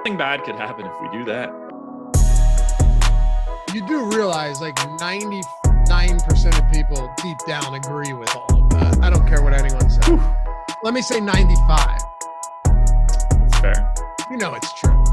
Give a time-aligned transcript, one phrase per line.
[0.00, 1.50] Nothing bad could happen if we do that.
[3.74, 5.44] You do realize like 99%
[6.58, 8.98] of people deep down agree with all of that.
[9.02, 10.02] I don't care what anyone says.
[10.06, 10.18] Whew.
[10.82, 12.00] Let me say 95.
[13.44, 13.94] It's fair.
[14.30, 15.04] You know it's true.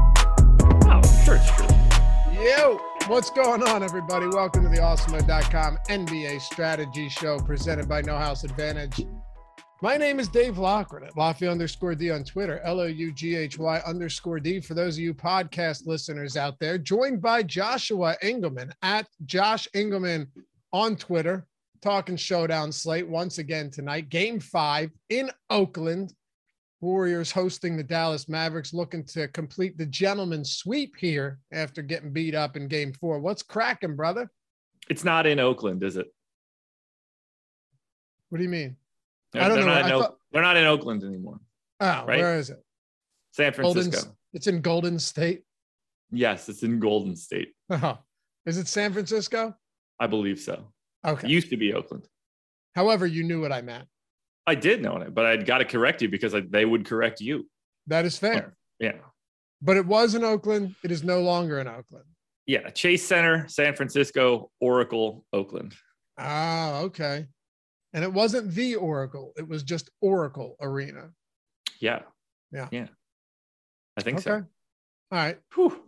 [0.86, 2.42] Oh, sure it's true.
[2.42, 4.26] Yo, what's going on, everybody?
[4.28, 9.04] Welcome to the Awesemo.com NBA strategy show presented by No House Advantage.
[9.80, 13.36] My name is Dave Loughran at Lafayette underscore D on Twitter, L O U G
[13.36, 16.78] H Y underscore D for those of you podcast listeners out there.
[16.78, 20.26] Joined by Joshua Engleman at Josh Engleman
[20.72, 21.46] on Twitter,
[21.80, 24.08] talking showdown slate once again tonight.
[24.08, 26.12] Game five in Oakland.
[26.80, 32.34] Warriors hosting the Dallas Mavericks, looking to complete the gentleman's sweep here after getting beat
[32.34, 33.20] up in game four.
[33.20, 34.28] What's cracking, brother?
[34.90, 36.12] It's not in Oakland, is it?
[38.28, 38.76] What do you mean?
[39.32, 39.74] They're, I don't they're know.
[39.74, 41.38] Not I thought- they're not in Oakland anymore.
[41.80, 42.18] Oh, Right?
[42.18, 42.62] where is it?
[43.32, 44.16] San Golden, Francisco.
[44.32, 45.42] it's in Golden State.
[46.10, 47.52] Yes, it's in Golden State.
[47.70, 47.98] Oh,
[48.46, 49.54] is it San Francisco?
[50.00, 50.72] I believe so.
[51.06, 51.26] Okay.
[51.26, 52.06] It used to be Oakland.
[52.74, 53.86] However, you knew what I meant.
[54.46, 57.20] I did know it, but I'd got to correct you because I, they would correct
[57.20, 57.48] you.
[57.86, 58.56] That is fair.
[58.80, 58.92] Yeah.
[59.60, 60.74] But it was in Oakland.
[60.82, 62.04] It is no longer in Oakland.
[62.46, 62.70] Yeah.
[62.70, 65.74] Chase Center, San Francisco, Oracle, Oakland.
[66.16, 67.26] Ah, okay.
[67.94, 69.32] And it wasn't the Oracle.
[69.36, 71.10] It was just Oracle Arena.
[71.80, 72.00] Yeah.
[72.52, 72.68] Yeah.
[72.70, 72.86] Yeah.
[73.96, 74.24] I think Okay.
[74.24, 74.34] so.
[74.34, 74.44] All
[75.18, 75.38] right.
[75.54, 75.84] Whew.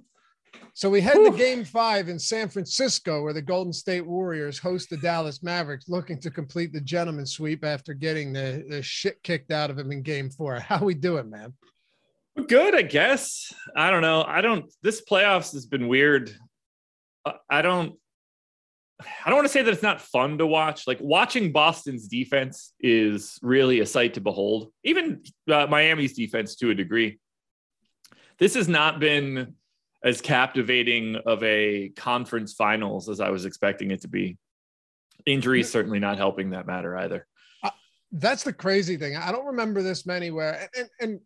[0.73, 4.89] So we head to game five in San Francisco, where the Golden State Warriors host
[4.91, 9.51] the Dallas Mavericks, looking to complete the gentleman's sweep after getting the, the shit kicked
[9.51, 10.59] out of him in game four.
[10.61, 11.53] How we doing, man?
[12.37, 13.53] We're Good, I guess.
[13.77, 14.23] I don't know.
[14.23, 14.71] I don't.
[14.83, 16.35] This playoffs has been weird.
[17.51, 17.95] I don't.
[19.25, 20.87] I don't want to say that it's not fun to watch.
[20.87, 24.73] Like watching Boston's defense is really a sight to behold.
[24.85, 27.19] Even uh, Miami's defense to a degree.
[28.39, 29.55] This has not been
[30.03, 34.39] as captivating of a conference finals as I was expecting it to be.
[35.27, 37.27] Injuries certainly not helping that matter either.
[38.13, 39.17] That's the crazy thing.
[39.17, 41.21] I don't remember this many where, and, and, and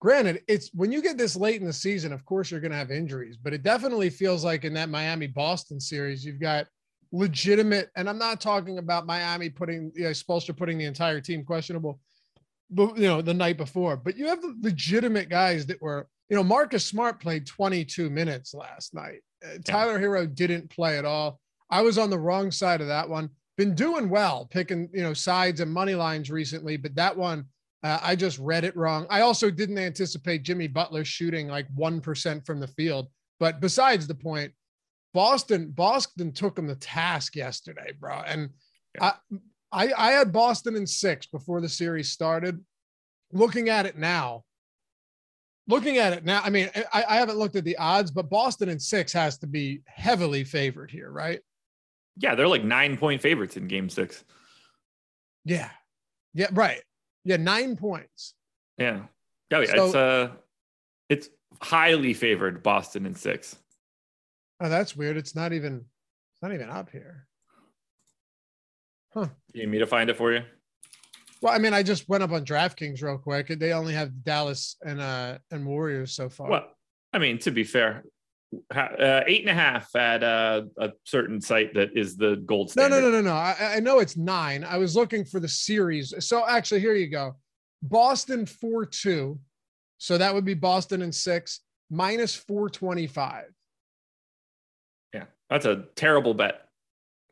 [0.00, 2.76] granted, it's when you get this late in the season, of course, you're going to
[2.76, 6.66] have injuries, but it definitely feels like in that Miami Boston series, you've got
[7.12, 11.44] legitimate, and I'm not talking about Miami putting, you know, Spoelstra putting the entire team
[11.44, 12.00] questionable,
[12.70, 16.44] but, you know, the night before, but you have legitimate guys that were, you know,
[16.44, 19.20] Marcus Smart played 22 minutes last night.
[19.44, 21.40] Uh, Tyler Herro didn't play at all.
[21.70, 25.14] I was on the wrong side of that one been doing well picking you know
[25.14, 27.44] sides and money lines recently but that one
[27.82, 32.46] uh, i just read it wrong i also didn't anticipate jimmy butler shooting like 1%
[32.46, 33.08] from the field
[33.40, 34.52] but besides the point
[35.14, 38.50] boston boston took him to task yesterday bro and
[39.00, 39.12] I,
[39.72, 42.62] I i had boston in six before the series started
[43.32, 44.44] looking at it now
[45.68, 48.68] looking at it now i mean I, I haven't looked at the odds but boston
[48.68, 51.40] in six has to be heavily favored here right
[52.18, 54.24] Yeah, they're like nine point favorites in game six.
[55.44, 55.68] Yeah.
[56.32, 56.80] Yeah, right.
[57.24, 58.32] Yeah, nine points.
[58.78, 59.00] Yeah.
[59.52, 59.74] Oh yeah.
[59.74, 60.28] So- it's uh
[61.10, 61.28] it's
[61.60, 63.56] highly favored Boston in six.
[64.60, 65.16] Oh, that's weird.
[65.16, 65.84] It's not even
[66.34, 67.26] it's not even up here.
[69.12, 69.28] Huh.
[69.52, 70.42] You need me to find it for you?
[71.42, 73.48] Well, I mean, I just went up on DraftKings real quick.
[73.48, 76.50] They only have Dallas and uh and Warriors so far.
[76.50, 76.68] Well,
[77.12, 78.04] I mean, to be fair,
[78.74, 82.84] uh, eight and a half at uh, a certain site that is the gold no,
[82.84, 83.00] standard.
[83.00, 83.34] no, no, no, no.
[83.34, 84.64] I, I know it's nine.
[84.64, 86.14] I was looking for the series.
[86.20, 87.36] So actually, here you go.
[87.82, 89.38] Boston 4 2.
[89.98, 91.60] So that would be Boston in six
[91.90, 93.44] minus 425.
[93.44, 93.50] Yeah,
[95.50, 96.68] that's a terrible bet,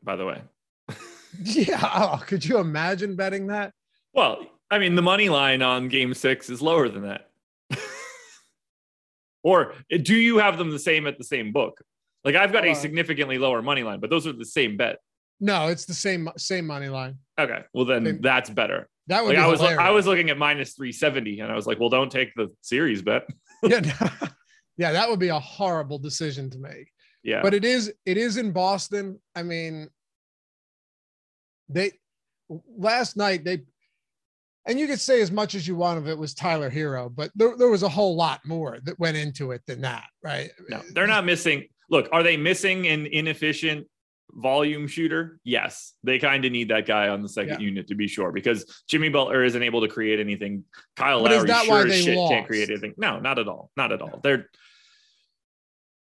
[0.03, 0.41] by the way.
[1.43, 1.81] Yeah.
[1.93, 3.73] Oh, could you imagine betting that?
[4.13, 7.29] Well, I mean, the money line on game six is lower than that.
[9.43, 11.81] or do you have them the same at the same book?
[12.23, 14.99] Like I've got a Uh, significantly lower money line, but those are the same bet.
[15.41, 17.17] No, it's the same same money line.
[17.37, 18.21] Okay, well then Same.
[18.21, 18.87] that's better.
[19.07, 19.81] That would Like be I was, hilarious.
[19.81, 22.47] I was looking at minus three seventy, and I was like, well, don't take the
[22.61, 23.27] series bet.
[23.63, 23.81] yeah,
[24.77, 26.91] yeah, that would be a horrible decision to make.
[27.25, 29.19] Yeah, But it is it is in Boston.
[29.35, 29.89] I mean,
[31.67, 31.91] they
[32.77, 33.63] last night they
[34.67, 37.31] and you could say as much as you want of it was Tyler Herro, but
[37.35, 40.49] there, there was a whole lot more that went into it than that, right?
[40.69, 41.65] no, they're not missing.
[41.89, 43.87] Look, are they missing an inefficient
[44.33, 45.39] volume shooter?
[45.43, 47.67] Yes, they kind of need that guy on the second Yeah.
[47.67, 50.63] unit to be sure because Jimmy Butler isn't able to create anything.
[50.95, 52.31] Kyle But Lowry sure as shit lost?
[52.33, 52.93] can't create anything.
[52.97, 53.71] No, not at all.
[53.77, 54.19] Not at all.
[54.23, 54.49] They're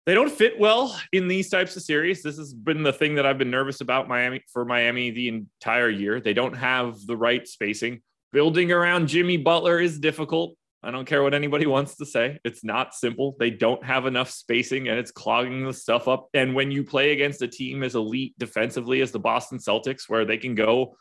[0.06, 2.22] they don't fit well in these types of series.
[2.22, 5.90] This has been the thing that I've been nervous about Miami for Miami the entire
[5.90, 6.20] year.
[6.20, 8.00] They don't have the right spacing.
[8.32, 10.56] Building around Jimmy Butler is difficult.
[10.82, 12.38] I don't care what anybody wants to say.
[12.44, 13.36] It's not simple.
[13.38, 16.28] They don't have enough spacing and it's clogging the stuff up.
[16.32, 20.24] And when you play against a team as elite defensively as the Boston Celtics, where
[20.24, 20.96] they can go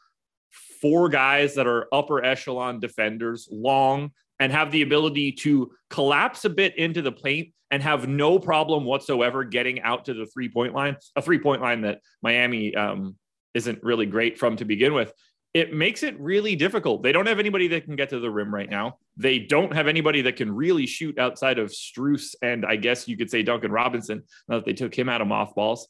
[0.82, 6.50] four guys that are upper echelon defenders, long, and have the ability to collapse a
[6.50, 10.74] bit into the paint and have no problem whatsoever getting out to the three point
[10.74, 13.16] line, a three point line that Miami um,
[13.54, 15.14] isn't really great from to begin with
[15.54, 17.02] it makes it really difficult.
[17.02, 18.98] They don't have anybody that can get to the rim right now.
[19.18, 23.18] They don't have anybody that can really shoot outside of Strus and I guess you
[23.18, 25.88] could say Duncan Robinson now that they took him out of mothballs.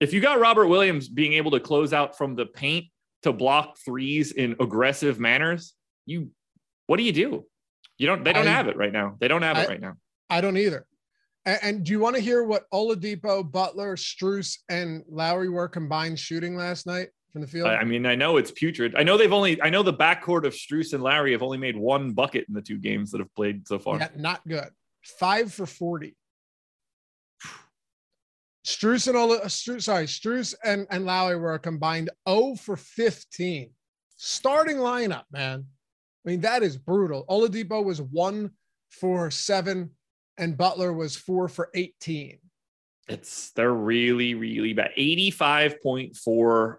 [0.00, 2.86] If you got Robert Williams being able to close out from the paint
[3.24, 5.74] to block threes in aggressive manners,
[6.06, 6.30] you
[6.86, 7.44] what do you do?
[7.98, 9.16] You don't they don't I, have it right now.
[9.20, 9.94] They don't have I, it right now.
[10.30, 10.86] I don't either.
[11.48, 16.18] And, and do you want to hear what Oladipo, Butler, Strus, and Lowry were combined
[16.18, 17.08] shooting last night?
[17.32, 17.68] from the field?
[17.68, 18.94] I mean, I know it's putrid.
[18.96, 21.76] I know they've only, I know the backcourt of Strus and Lowry have only made
[21.76, 23.98] one bucket in the two games that have played so far.
[23.98, 24.68] Yeah, not good.
[25.18, 26.16] Five for 40.
[28.66, 33.70] Strus and all, Strus, sorry, Strus and, and Lowry were a combined 0 for 15.
[34.16, 35.64] Starting lineup, man.
[36.26, 37.24] I mean, that is brutal.
[37.28, 38.50] Oladipo was one
[38.90, 39.90] for seven,
[40.38, 42.38] and Butler was four for 18.
[43.08, 44.90] It's they're really, really bad.
[44.96, 46.76] 85.4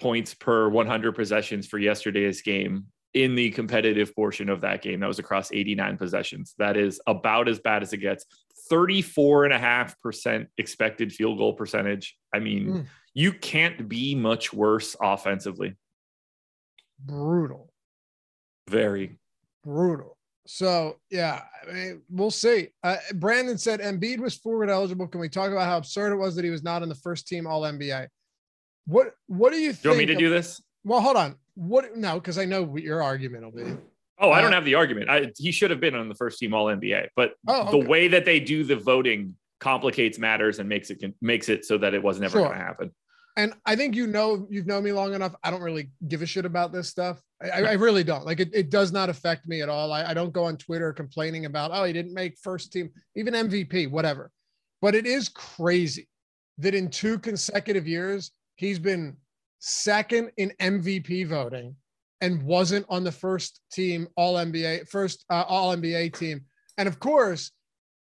[0.00, 5.00] points per 100 possessions for yesterday's game in the competitive portion of that game.
[5.00, 6.54] That was across 89 possessions.
[6.58, 8.24] That is about as bad as it gets.
[8.70, 12.16] 34.5% expected field goal percentage.
[12.32, 12.86] I mean, mm.
[13.12, 15.76] you can't be much worse offensively.
[16.98, 17.72] Brutal.
[18.70, 19.18] Very
[19.62, 20.16] brutal.
[20.46, 22.68] So, yeah, I mean, we'll see.
[22.82, 25.06] Uh, Brandon said Embiid was forward eligible.
[25.06, 27.28] Can we talk about how absurd it was that he was not on the first
[27.28, 28.08] team All NBA?
[28.86, 29.82] What What do you think?
[29.82, 30.60] Do you want me to of, do this?
[30.84, 31.36] Well, hold on.
[31.54, 31.96] What?
[31.96, 33.76] No, because I know what your argument will be.
[34.18, 35.10] Oh, I don't uh, have the argument.
[35.10, 37.80] I, he should have been on the first team All NBA, but oh, okay.
[37.80, 41.78] the way that they do the voting complicates matters and makes it makes it so
[41.78, 42.46] that it was never sure.
[42.46, 42.90] going to happen.
[43.36, 45.34] And I think you know you've known me long enough.
[45.42, 47.20] I don't really give a shit about this stuff.
[47.42, 48.24] I, I really don't.
[48.24, 49.92] Like it, it does not affect me at all.
[49.92, 53.34] I, I don't go on Twitter complaining about oh he didn't make first team, even
[53.34, 54.30] MVP, whatever.
[54.80, 56.08] But it is crazy
[56.58, 58.32] that in two consecutive years
[58.62, 59.16] He's been
[59.58, 61.74] second in MVP voting
[62.20, 66.42] and wasn't on the first team All NBA, first uh, All NBA team.
[66.78, 67.50] And of course,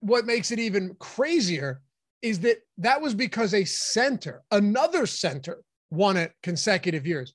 [0.00, 1.80] what makes it even crazier
[2.22, 7.32] is that that was because a center, another center, won it consecutive years.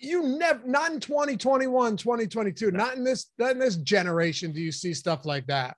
[0.00, 4.72] You never, not in 2021, 2022, not in this, not in this generation do you
[4.72, 5.76] see stuff like that.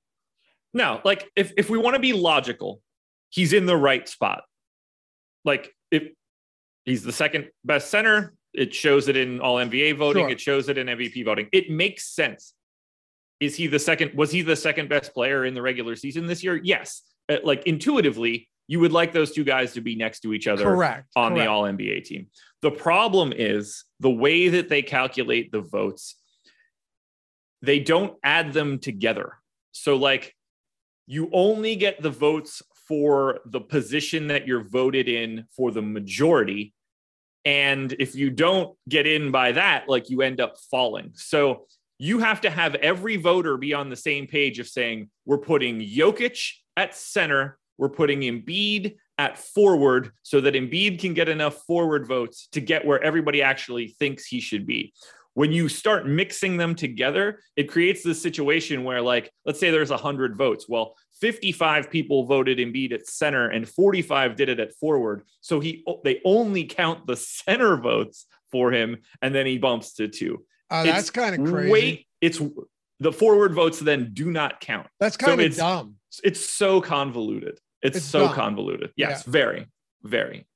[0.73, 2.81] No, like if, if we want to be logical,
[3.31, 4.43] he's in the right spot.
[5.45, 6.09] Like if
[6.85, 8.35] He's the second best center.
[8.53, 10.25] It shows it in all NBA voting.
[10.25, 10.31] Sure.
[10.31, 11.49] It shows it in MVP voting.
[11.53, 12.55] It makes sense.
[13.41, 14.15] Is he the second?
[14.15, 16.61] Was he the second best player in the regular season this year?
[16.63, 17.03] Yes.
[17.29, 20.65] Uh, like intuitively, you would like those two guys to be next to each other
[20.65, 21.09] Correct.
[21.17, 21.45] on Correct.
[21.45, 22.29] the all NBA team.
[22.63, 26.17] The problem is the way that they calculate the votes,
[27.63, 29.35] they don't add them together.
[29.73, 30.35] So, like,
[31.07, 36.73] you only get the votes for the position that you're voted in for the majority.
[37.45, 41.13] And if you don't get in by that, like you end up falling.
[41.15, 41.67] So
[41.99, 45.81] you have to have every voter be on the same page of saying, we're putting
[45.81, 52.07] Jokic at center, we're putting Embiid at forward so that Embiid can get enough forward
[52.07, 54.93] votes to get where everybody actually thinks he should be.
[55.35, 59.91] When you start mixing them together, it creates this situation where, like, let's say there's
[59.91, 60.67] 100 votes.
[60.69, 65.23] Well, 55 people voted Embiid at center and 45 did it at forward.
[65.41, 70.09] So he they only count the center votes for him and then he bumps to
[70.09, 70.45] two.
[70.71, 71.71] Uh, that's kind of crazy.
[71.71, 72.41] Wait, it's
[73.05, 74.87] the forward votes then do not count.
[74.99, 75.97] That's kind so of dumb.
[76.25, 77.61] It's so convoluted.
[77.83, 78.35] It's, it's so dumb.
[78.35, 78.93] convoluted.
[78.97, 79.31] Yes, yeah.
[79.31, 79.67] very,
[80.03, 80.47] very.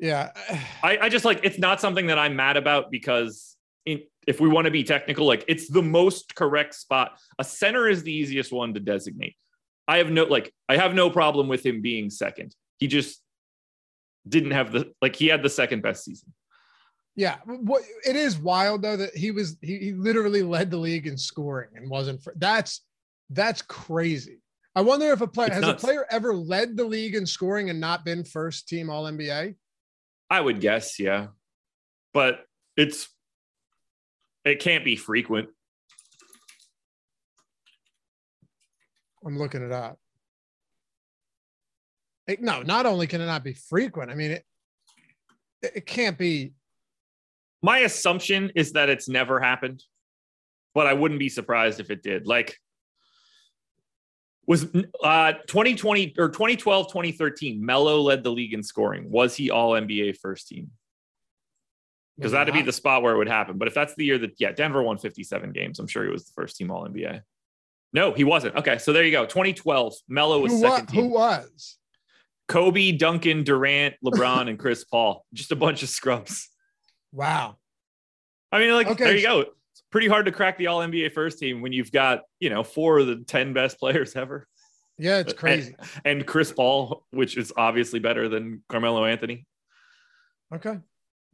[0.00, 0.32] Yeah.
[0.82, 4.48] I, I just like it's not something that I'm mad about because in, if we
[4.48, 7.16] want to be technical, like it's the most correct spot.
[7.38, 9.36] A center is the easiest one to designate.
[9.86, 12.56] I have no like I have no problem with him being second.
[12.78, 13.22] He just
[14.28, 16.32] didn't have the like he had the second best season.
[17.14, 21.06] Yeah, what it is wild though that he was he, he literally led the league
[21.06, 22.82] in scoring and wasn't for, that's
[23.28, 24.38] that's crazy.
[24.74, 25.82] I wonder if a player it's has nuts.
[25.82, 29.54] a player ever led the league in scoring and not been first team All NBA.
[30.30, 31.26] I would guess, yeah,
[32.14, 33.08] but it's
[34.44, 35.50] it can't be frequent.
[39.24, 39.98] I'm looking it up.
[42.26, 44.44] It, no, not only can it not be frequent, I mean, it,
[45.62, 46.52] it can't be.
[47.62, 49.82] My assumption is that it's never happened.
[50.74, 52.26] but I wouldn't be surprised if it did.
[52.26, 52.58] Like,
[54.46, 54.64] was
[55.04, 59.08] uh 2020 or 2012 2013 Melo led the league in scoring.
[59.10, 60.72] Was he all NBA first team?
[62.16, 63.56] Because that'd be the spot where it would happen.
[63.56, 66.24] But if that's the year that yeah Denver won 57 games I'm sure he was
[66.24, 67.20] the first team all NBA
[67.92, 68.56] no he wasn't.
[68.56, 69.24] Okay so there you go.
[69.26, 71.78] 2012 Melo was who, second wa- who was?
[72.48, 75.24] Kobe Duncan Durant LeBron and Chris Paul.
[75.32, 76.48] Just a bunch of scrubs
[77.12, 77.56] wow
[78.50, 81.12] I mean like Okay, there you go it's pretty hard to crack the all NBA
[81.12, 84.46] first team when you've got you know four of the 10 best players ever
[84.98, 89.46] yeah it's crazy and Chris Paul, which is obviously better than Carmelo Anthony.
[90.54, 90.78] okay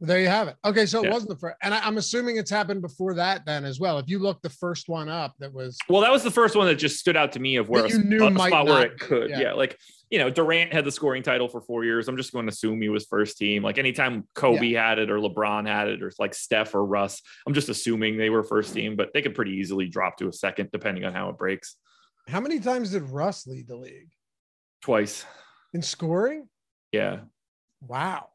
[0.01, 1.11] there you have it okay so it Yeah.
[1.11, 4.07] wasn't the first and I, i'm assuming it's happened before that then as well if
[4.07, 6.75] you look the first one up that was Well, that was the first one that
[6.75, 8.97] just stood out to me of where a, you knew a- a spot where it
[8.97, 9.29] could.
[9.29, 9.39] yeah.
[9.41, 9.53] Yeah.
[9.53, 9.77] like
[10.09, 12.07] you know, Durant had the scoring title for four years.
[12.07, 13.61] I'm just going to assume he was first team.
[13.61, 17.53] Like anytime Kobe had it or LeBron had it or like Steph or Russ, I'm
[17.53, 20.69] just assuming they were first team, but they could pretty easily drop to a second
[20.71, 21.75] depending on how it breaks.
[22.27, 24.09] how many times did russ lead the league
[24.81, 25.25] Twice.
[25.73, 26.47] in scoring
[26.91, 27.19] Yeah.
[27.81, 28.29] wow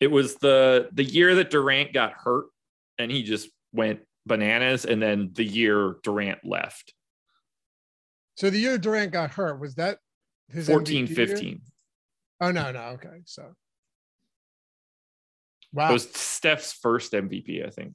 [0.00, 2.46] It was the the year that Durant got hurt
[2.98, 6.94] and he just went bananas, and then the year Durant left.
[8.36, 9.98] So the year durant got hurt was that
[10.48, 11.56] his 14 MVP year?
[12.40, 13.54] oh no no okay so
[15.72, 15.90] wow.
[15.90, 17.94] it was steph's first mvp i think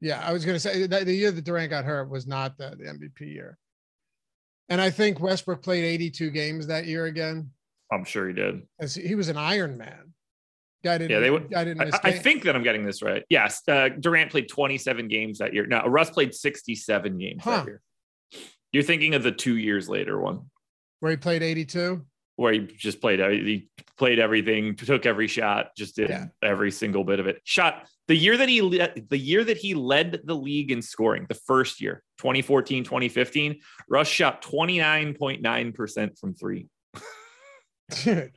[0.00, 2.56] Yeah, I was going to say that the year that Durant got hurt was not
[2.56, 3.58] the, the MVP year.
[4.68, 7.50] And I think Westbrook played 82 games that year again.
[7.90, 10.14] i'm sure he did As he was an Iron Man.
[10.84, 11.10] Guy didn't.
[11.10, 12.10] Yeah, they would- Guy didn't I.
[12.10, 15.66] I think that i'm getting this right yes uh, durant played 27 games that year
[15.66, 17.50] no russ played 67 games Huh.
[17.56, 17.80] that year
[18.72, 20.42] you're thinking of the two years later one
[21.00, 22.04] where he played 82.
[22.36, 26.26] where he just played uh, he played everything took every shot just did Yeah.
[26.42, 30.20] every single bit of it shot the year that he the year that he led
[30.24, 36.68] the league in scoring the first year 2014 2015 russ shot 29.9% from three
[38.04, 38.36] Dude,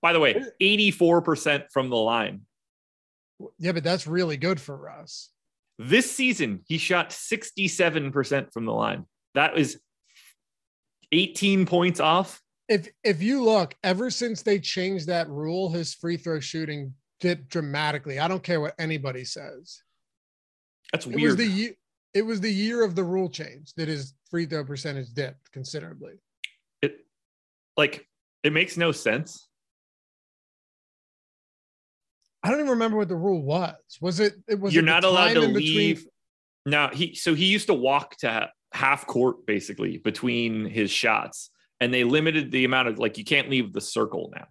[0.00, 2.42] by the way 84% from the line
[3.58, 5.30] yeah, but that's really good for Russ.
[5.78, 9.78] This season he shot 67% from the line That was
[11.12, 16.16] 18 points off If if you look, ever since they changed that rule, his free
[16.16, 18.18] throw shooting dipped dramatically.
[18.18, 19.82] I don't care what anybody says.
[20.92, 21.72] that's It was weird the year.
[22.12, 26.14] It was the year of the rule change that his free throw percentage dipped considerably.
[26.82, 26.98] it
[27.76, 28.06] like
[28.42, 29.48] it makes no sense
[32.44, 33.74] I don't even remember what the rule was.
[34.02, 34.34] Was it?
[34.46, 34.74] It was.
[34.74, 36.06] you're it not allowed to in between- leave
[36.66, 41.92] no he so he used to walk to half court basically between his shots and
[41.92, 44.46] they limited the amount of like you can't leave the circle now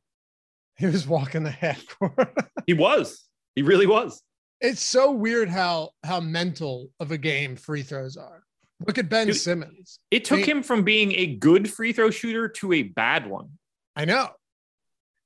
[0.78, 2.34] He was walking the half court.
[2.68, 4.22] he was he really was
[4.62, 8.44] it's so weird how how mental of a game free throws are.
[8.86, 10.00] Look at Ben Dude, Simmons.
[10.12, 13.50] it took him from being a good free throw shooter to a bad one
[13.96, 14.30] I know.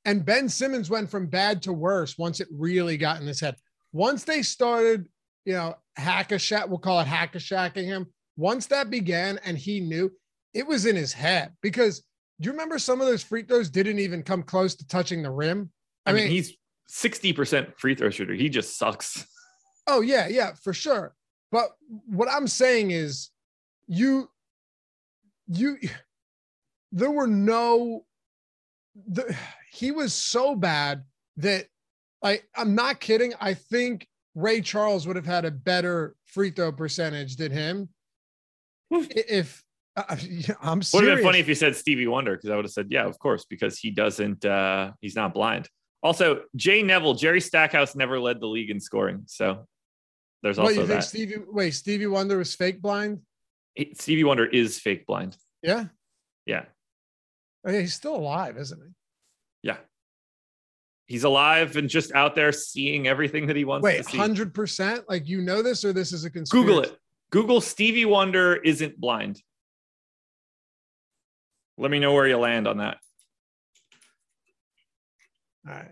[0.08, 3.56] And Ben Simmons went from bad to worse once it really got in his head.
[3.92, 5.08] Once they started,
[5.46, 8.08] you know, hack a shack, we'll call it hack a shacking him.
[8.36, 10.12] Once that began and he knew
[10.56, 12.00] it was in his head because
[12.40, 15.30] do you remember some of those free throws didn't even come close to touching the
[15.30, 15.70] rim?
[16.06, 16.56] i, mean, he's
[16.90, 19.28] 60% free throw shooter he just sucks
[19.88, 21.16] Oh yeah, yeah, for sure.
[21.52, 21.70] But
[22.06, 23.30] what I'm saying is
[23.88, 24.30] you
[25.48, 25.78] you
[26.92, 28.06] there were no
[29.08, 29.36] the
[29.78, 31.04] he was so bad
[31.38, 31.68] that
[32.22, 33.34] like I'm not kidding.
[33.40, 37.90] I think Ray Charles would have had a better free throw percentage than him.
[38.92, 39.64] If
[39.96, 40.04] uh,
[40.62, 40.94] I'm serious.
[40.94, 43.04] would have been funny if you said stevie wonder because i would have said yeah
[43.04, 45.68] of course because he doesn't uh he's not blind
[46.04, 49.66] also jay neville jerry stackhouse never led the league in scoring so
[50.44, 53.20] there's what also you think that Stevie wait, Stevie Wonder was fake blind?
[53.74, 55.36] He- Stevie Wonder is fake blind.
[55.62, 55.86] Yeah.
[56.46, 56.66] Yeah.
[57.66, 58.94] Oh, yeah, he's still alive, isn't he?
[59.64, 59.78] Yeah.
[61.06, 64.18] He's alive and just out there seeing everything that he wants Wait, to see.
[64.18, 65.06] hundred percent?
[65.08, 66.66] Like you know this, or this is a conspiracy?
[66.68, 66.98] Google it.
[67.32, 69.42] Google Stevie Wonder isn't blind.
[71.78, 72.98] Let me know where you land on that.
[75.68, 75.92] All right.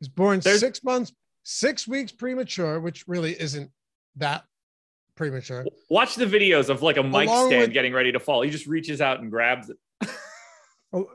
[0.00, 3.70] He's born There's- six months, six weeks premature, which really isn't
[4.16, 4.44] that
[5.16, 5.66] premature.
[5.90, 8.42] Watch the videos of like a mic Along stand with- getting ready to fall.
[8.42, 9.76] He just reaches out and grabs it.
[10.92, 11.06] Oh,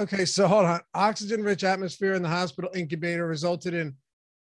[0.00, 0.80] okay, so hold on.
[0.94, 3.94] Oxygen-rich atmosphere in the hospital incubator resulted in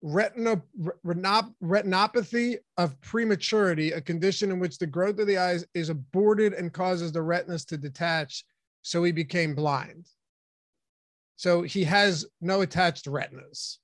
[0.03, 0.63] retina,
[1.05, 6.55] retinop, retinopathy of prematurity, a condition in which the growth of the eyes is aborted
[6.55, 8.45] and causes the retinas to detach.
[8.81, 10.07] So he became blind.
[11.37, 13.79] So he has no attached retinas.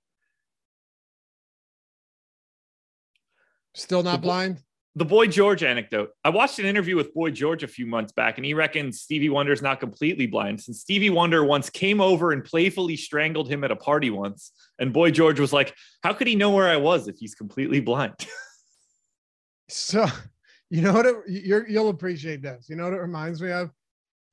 [3.75, 4.63] Still not blind.
[4.97, 6.09] The Boy George anecdote.
[6.25, 9.29] I watched an interview with Boy George a few months back, and he reckons Stevie
[9.29, 13.71] Wonder's not completely blind since Stevie Wonder once came over and playfully strangled him at
[13.71, 14.53] a party once.
[14.79, 17.81] And Boy George was like, How could he know where I was if he's completely
[17.81, 18.15] blind?
[19.69, 20.07] So,
[20.71, 21.07] you know what?
[21.07, 22.67] It, you're, you'll appreciate this.
[22.69, 23.73] You know what it reminds me of?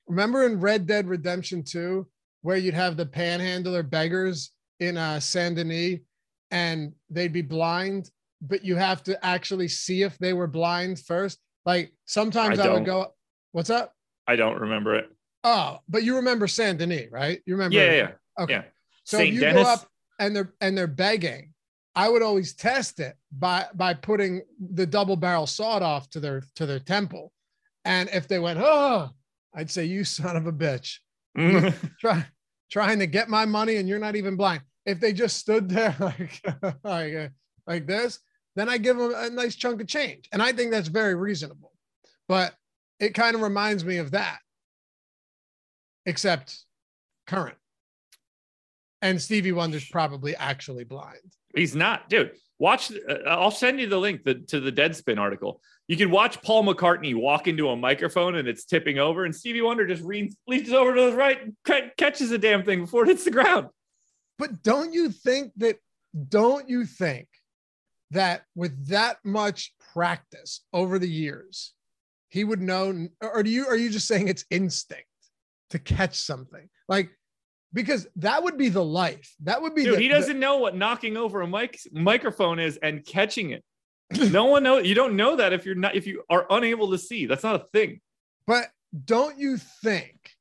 [0.08, 2.08] Remember in Red Dead Redemption 2,
[2.42, 6.02] where you'd have the panhandler beggars in uh, Saint Denis
[6.52, 8.12] and they'd be blind,
[8.46, 11.40] but you have to actually see if they were blind first?
[11.66, 13.14] Like sometimes I I, would go,
[13.54, 13.94] What's up?
[14.28, 15.10] I don't remember it.
[15.44, 17.42] Oh, but you remember Saint Denis, right?
[17.46, 17.76] You remember?
[17.76, 18.44] Yeah, yeah, yeah.
[18.44, 18.54] Okay.
[18.54, 18.64] yeah.
[19.04, 19.64] So if you Dennis.
[19.64, 19.88] go up
[20.20, 21.54] and they're and they're begging,
[21.96, 26.44] I would always test it by by putting the double barrel sawed off to their
[26.56, 27.32] to their temple.
[27.86, 29.10] And if they went, oh,
[29.54, 30.98] I'd say, you son of a bitch.
[31.38, 31.74] Mm.
[32.00, 32.26] Try
[32.72, 34.62] trying to get my money and you're not even blind.
[34.86, 36.42] If they just stood there like
[36.84, 37.32] like,
[37.68, 38.20] like this,
[38.56, 40.30] then I give them a nice chunk of change.
[40.32, 41.72] And I think that's very reasonable.
[42.28, 42.54] But
[43.00, 44.40] it kind of reminds me of that.
[46.06, 46.58] Except
[47.28, 47.58] current.
[49.02, 51.20] And Stevie Wonder's probably actually blind.
[51.56, 52.32] He's not, dude.
[52.60, 52.92] Watch.
[52.92, 55.62] Uh, I'll send you the link the, to the Deadspin article.
[55.88, 59.62] You can watch Paul McCartney walk into a microphone and it's tipping over, and Stevie
[59.62, 63.10] Wonder just reads, reaches over to the right, and catches the damn thing before it
[63.10, 63.68] hits the ground.
[64.40, 65.78] But don't you think that,
[66.30, 67.28] don't you think
[68.14, 71.74] that with that much practice over the years,
[72.30, 75.06] he would know, or do you, are you just saying it's instinct
[75.70, 76.70] to catch something?
[76.88, 77.10] Like,
[77.74, 79.34] because that would be the life.
[79.44, 82.78] That would be Dude, the, he doesn't know what knocking over a mic microphone is
[82.78, 83.64] and catching it.
[84.32, 84.88] no one knows.
[84.88, 87.26] You don't know that if you're not if you are unable to see.
[87.26, 88.00] That's not a thing.
[88.46, 88.68] but
[89.06, 90.32] don't you think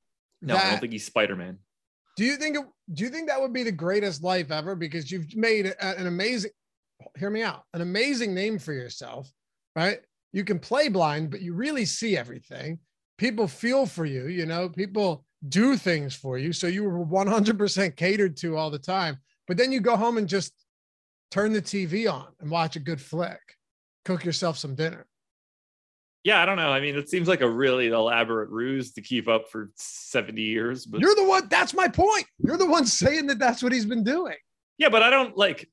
[0.42, 1.58] No, I don't think he's Spider Man.
[2.16, 4.74] Do you think it, do you think that would be the greatest life ever?
[4.74, 6.50] Because you've made an amazing
[7.18, 9.30] hear me out, an amazing name for yourself,
[9.76, 9.98] right?
[10.32, 12.78] You can play blind, but you really see everything.
[13.18, 16.52] People feel for you, you know, people do things for you.
[16.52, 19.18] So you were 100% catered to all the time.
[19.48, 20.52] But then you go home and just
[21.30, 23.40] turn the TV on and watch a good flick,
[24.04, 25.06] cook yourself some dinner.
[26.24, 26.70] Yeah, I don't know.
[26.70, 30.86] I mean, it seems like a really elaborate ruse to keep up for 70 years.
[30.86, 32.26] But You're the one, that's my point.
[32.38, 34.36] You're the one saying that that's what he's been doing.
[34.78, 35.68] yeah, but I don't like.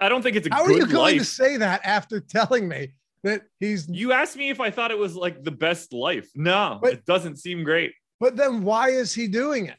[0.00, 2.94] I don't think it's a How are you going to say that after telling me
[3.24, 6.28] that he's You asked me if I thought it was like the best life.
[6.34, 7.92] No, But- it doesn't seem great.
[8.20, 9.76] But then why is he doing it?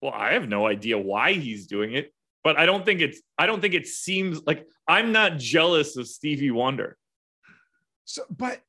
[0.00, 2.12] Well, I have no idea why he's doing it,
[2.44, 3.20] but I don't think it's.
[3.38, 6.96] I don't think it seems like I'm not jealous of Stevie Wonder.
[8.04, 8.60] So, but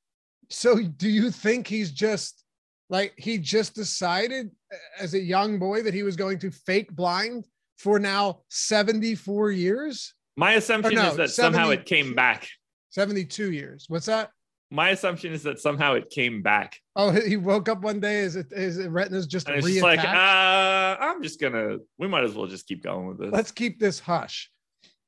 [0.50, 2.46] so do you think he's just
[2.90, 6.96] like he just decided uh, as a young boy that he was going to fake
[6.96, 7.46] blind
[7.78, 12.48] for now 74 years, My assumption no, is that somehow it came back.
[12.90, 13.86] 72 years?
[13.88, 14.32] What's that?
[14.72, 18.20] My assumption is that somehow it came back, Oh, he he woke up one day.
[18.20, 21.78] Is it is it retina's just and it's just like, uh, I'm just gonna.
[21.98, 23.32] We might as well just keep going with this.
[23.32, 24.50] Let's keep this hush.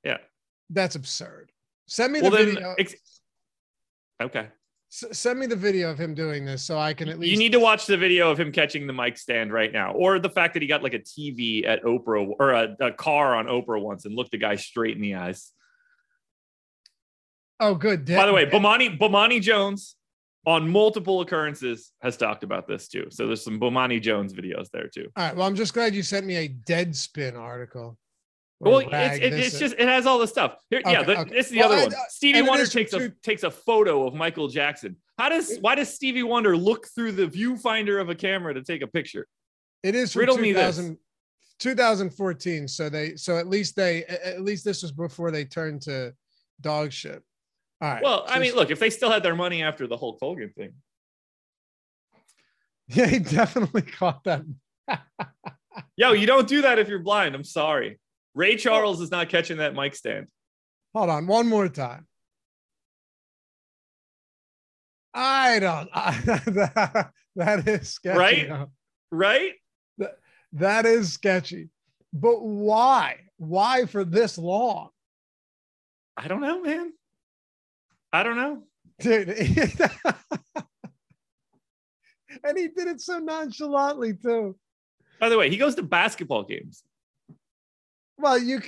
[0.04, 0.18] Yeah.
[0.70, 1.52] That's absurd.
[1.88, 2.76] Send me well, the then, video.
[2.78, 2.96] ex-
[4.22, 4.50] okay.
[4.91, 7.32] S- send me the video of him doing this so I can at least.
[7.32, 10.19] You need to watch the video of him catching the mic stand right now, or
[10.19, 13.47] the fact that he got like a TV at Oprah or a, a car on
[13.47, 15.52] Oprah once and looked the guy straight in the eyes.
[17.60, 18.06] Oh, good.
[18.06, 19.95] By the way, Bomani Bomani Jones
[20.45, 23.08] on multiple occurrences has talked about this too.
[23.10, 25.10] So there's some Bomani Jones videos there too.
[25.17, 25.36] All right.
[25.36, 27.97] Well, I'm just glad you sent me a Deadspin article.
[28.60, 30.56] Well, it's, rag it, this- it's just it has all the stuff.
[30.70, 31.32] Here, yeah, the, okay.
[31.32, 32.02] this is the Well, other and, one.
[32.02, 34.96] uh, Stevie Wonder takes a takes a photo of Michael Jackson.
[35.17, 38.82] How does why does Stevie Wonder look through the viewfinder of a camera to take
[38.82, 39.28] a picture?
[39.84, 40.76] It is from Riddle me this.
[40.78, 40.98] 2000,
[41.60, 42.67] 2014.
[42.67, 46.13] So they, so at least they, at least this was before they turned to
[46.62, 47.22] dog shit.
[47.82, 48.04] All right.
[48.04, 50.74] Well, I mean, look, if they still had their money after the Hulk Hogan thing,
[52.88, 54.43] yeah, he definitely caught that.
[55.96, 57.36] yo, you don't do that if you're blind.
[57.36, 58.00] I'm sorry.
[58.38, 60.28] Ray Charles is not catching that mic stand.
[60.93, 62.06] Hold on, one more time.
[65.12, 65.89] I don't.
[65.91, 66.12] I,
[66.45, 68.19] that, that is sketchy.
[68.19, 68.47] Right?
[68.47, 68.67] huh?
[69.12, 69.54] Right?
[70.54, 71.69] That is sketchy.
[72.13, 73.21] But why?
[73.38, 74.89] Why for this long,
[76.15, 76.93] I don't know, man.
[78.13, 78.62] I don't know.
[79.00, 79.30] dude?
[82.43, 84.56] and he did it so nonchalantly too.
[85.19, 86.84] By the way, he goes to basketball games.
[88.18, 88.62] Well, you,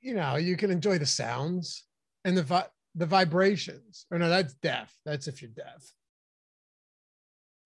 [0.00, 1.84] you know, you can enjoy the sounds
[2.24, 4.06] and the vi- the vibrations.
[4.10, 4.92] Or no, that's deaf.
[5.04, 5.84] That's if you're deaf.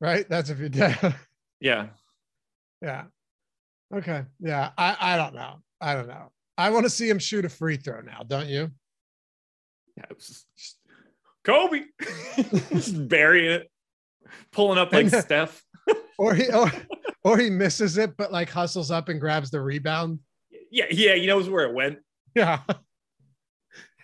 [0.01, 0.29] Right?
[0.29, 1.16] That's if you're deaf.
[1.62, 1.88] Yeah.
[2.81, 3.05] yeah.
[3.94, 4.25] Okay.
[4.38, 4.70] Yeah.
[4.79, 5.57] I I don't know.
[5.79, 6.33] I don't know.
[6.57, 8.70] I want to see him shoot a free throw now, don't you?
[9.94, 10.77] Yeah, it was just, just
[11.44, 11.83] Kobe
[12.70, 13.70] just burying it,
[14.53, 15.62] pulling up like Steph.
[16.18, 16.73] Or he or,
[17.25, 20.20] or he misses it, but like hustles up and grabs the rebound.
[20.70, 21.98] Yeah, yeah, he knows where it went.
[22.35, 22.61] Yeah.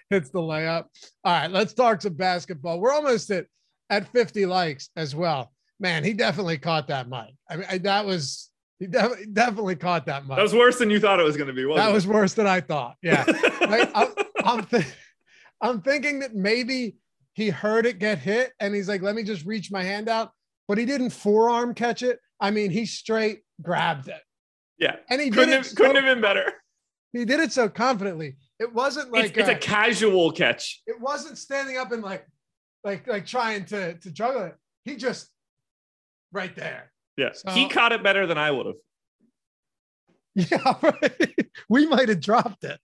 [0.08, 0.84] It's the layup.
[1.24, 2.78] All right, let's talk some basketball.
[2.78, 3.46] We're almost at
[3.90, 5.52] at 50 likes as well.
[5.80, 7.34] Man, he definitely caught that mic.
[7.50, 10.36] I mean, I, that was he def- definitely caught that mic.
[10.36, 11.64] That was worse than you thought it was going to be.
[11.64, 12.96] Wasn't that was worse than I thought.
[13.02, 13.24] Yeah.
[13.28, 13.60] it?
[13.68, 13.90] Right?
[13.94, 14.08] I'm,
[14.44, 14.92] I'm, thi-
[15.60, 16.96] I'm thinking that maybe
[17.34, 20.30] he heard it get hit and he's like, let me just reach my hand out.
[20.68, 22.18] But he didn't forearm catch it.
[22.40, 24.20] I mean, he straight grabbed it.
[24.78, 26.52] Yeah, And he couldn't have, so, couldn't have been better.
[27.12, 28.36] he did it so confidently.
[28.58, 30.82] It wasn't like it's, it's uh, a casual catch.
[30.86, 32.26] it wasn't standing up and like
[32.84, 34.54] like like trying to to juggle it.
[34.84, 35.28] He just
[36.32, 36.92] right there.
[37.16, 38.76] Yeah, So- he caught it better than I would have.
[40.50, 41.34] Yeah, right.
[41.70, 42.78] we might have dropped it.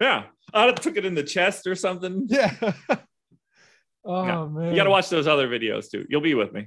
[0.00, 2.26] Yeah, I took it in the chest or something.
[2.30, 2.54] Yeah.
[4.04, 4.70] oh No, man.
[4.70, 6.04] You got to watch those other videos too.
[6.10, 6.66] You'll be with me.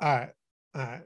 [0.00, 0.30] All right.
[0.74, 1.02] All right.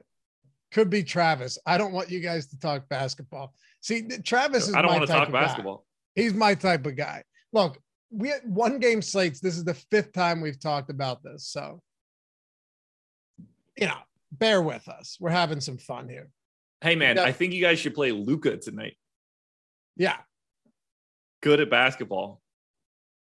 [0.71, 1.57] Could be Travis.
[1.65, 3.53] I don't want you guys to talk basketball.
[3.81, 5.41] See, Travis is I don't want to talk of guy.
[5.41, 5.85] basketball.
[6.15, 7.23] He's my type of guy.
[7.53, 7.77] Look,
[8.11, 9.39] we had one game slates.
[9.39, 11.47] This is the fifth time we've talked about this.
[11.47, 11.81] So,
[13.77, 13.97] you know,
[14.31, 15.17] bear with us.
[15.19, 16.29] We're having some fun here.
[16.81, 17.17] Hey man.
[17.17, 18.97] I think you guys should play Luka tonight.
[19.95, 20.17] Yeah.
[21.41, 22.41] Good at basketball.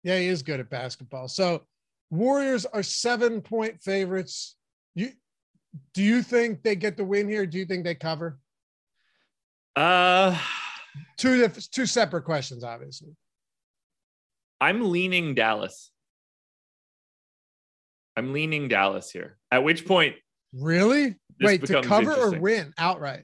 [0.03, 1.27] Yeah, he is good at basketball.
[1.27, 1.63] So
[2.13, 4.55] Warriors are seven point favorites.
[4.93, 5.13] You
[5.93, 7.45] do you think they get the win here?
[7.45, 8.39] Do you think they cover?
[9.75, 10.37] Uh,
[11.17, 13.15] Two two separate questions, obviously.
[14.61, 15.91] I'm leaning Dallas.
[18.15, 19.37] I'm leaning Dallas here.
[19.51, 20.15] At which point,
[20.53, 21.15] Really?
[21.41, 23.23] Wait, to cover or win outright?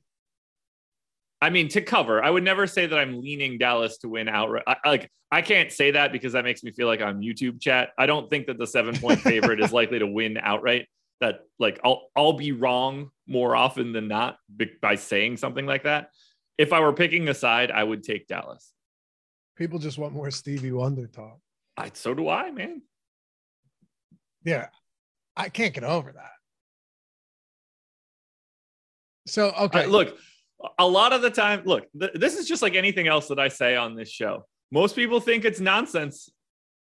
[1.41, 4.63] I mean, to cover, I would never say that I'm leaning Dallas to win outright.
[4.67, 7.91] I, like, I can't say that because that makes me feel like I'm YouTube chat.
[7.97, 10.87] I don't think that the seven point favorite is likely to win outright.
[11.21, 14.37] That like I'll I'll be wrong more often than not
[14.81, 16.11] by saying something like that.
[16.57, 18.71] If I were picking a side, I would take Dallas.
[19.57, 21.39] People just want more Stevie Wonder talk.
[21.75, 22.81] I, so do I, man.
[24.43, 24.67] Yeah.
[25.35, 26.31] I can't get over that.
[29.27, 29.83] So okay.
[29.83, 30.17] I- look,
[30.77, 33.47] a lot of the time, look, th- this is just like anything else that I
[33.47, 34.45] say on this show.
[34.71, 36.29] Most people think it's nonsense.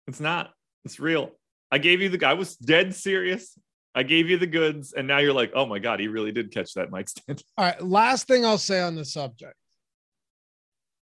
[0.08, 0.52] It's not.
[0.86, 1.32] It's real.
[1.72, 2.26] I gave you the.
[2.26, 3.58] I was dead serious.
[4.00, 6.54] I gave you the goods, and now you're like, oh my god, he really did
[6.54, 7.44] catch that mic stand.
[7.58, 7.84] All right.
[7.84, 9.56] Last thing I'll say on the subject.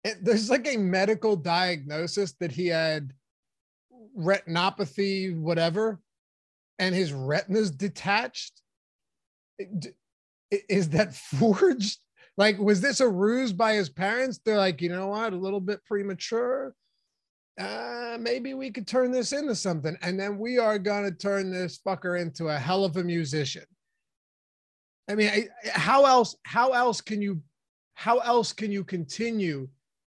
[0.04, 3.14] It, there's like a medical diagnosis that he had
[4.20, 6.02] retinopathy, whatever,
[6.80, 8.62] and his retina's detached.
[10.52, 11.98] Is that forged?
[12.36, 14.42] Like, was this a ruse by his parents?
[14.44, 16.76] They're like, you know what, a little bit premature.
[17.62, 19.96] Uh, maybe we could turn this into something.
[20.02, 23.66] And then we are going to turn this fucker into a hell of a musician.
[25.10, 26.36] I mean, I, how else?
[26.44, 27.42] How else can you?
[27.94, 29.68] How else can you continue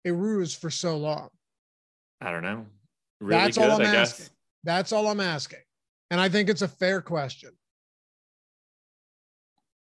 [0.06, 1.30] a ruse for so long?
[2.22, 2.66] I don't know.
[3.22, 4.12] Really That's good, all I'm I guess.
[4.12, 4.36] asking.
[4.64, 5.60] That's all I'm asking,
[6.12, 7.52] and I think it's a fair question.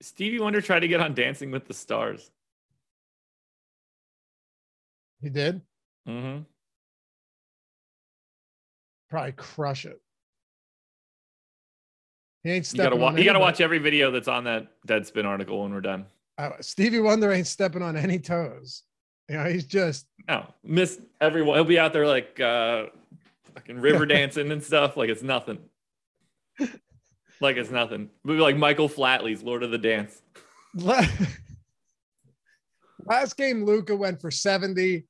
[0.01, 2.31] Stevie Wonder tried to get on Dancing with the Stars.
[5.21, 5.61] He did
[6.05, 6.39] hmm
[9.11, 10.01] probably crush it.
[12.43, 13.17] He ain't You gotta stepping watch.
[13.19, 16.07] You gotta watch every video that's on that Deadspin article when we're done.
[16.39, 18.81] Uh, Stevie Wonder ain't stepping on any toes.
[19.29, 21.57] You know, he's just No, miss everyone.
[21.57, 22.87] He'll be out there like uh
[23.53, 24.97] fucking river dancing and stuff.
[24.97, 25.59] Like it's nothing.
[27.39, 28.09] Like it's nothing.
[28.23, 30.21] Maybe like Michael Flatley's Lord of the Dance.
[33.05, 35.05] Last game, Luka went for 70.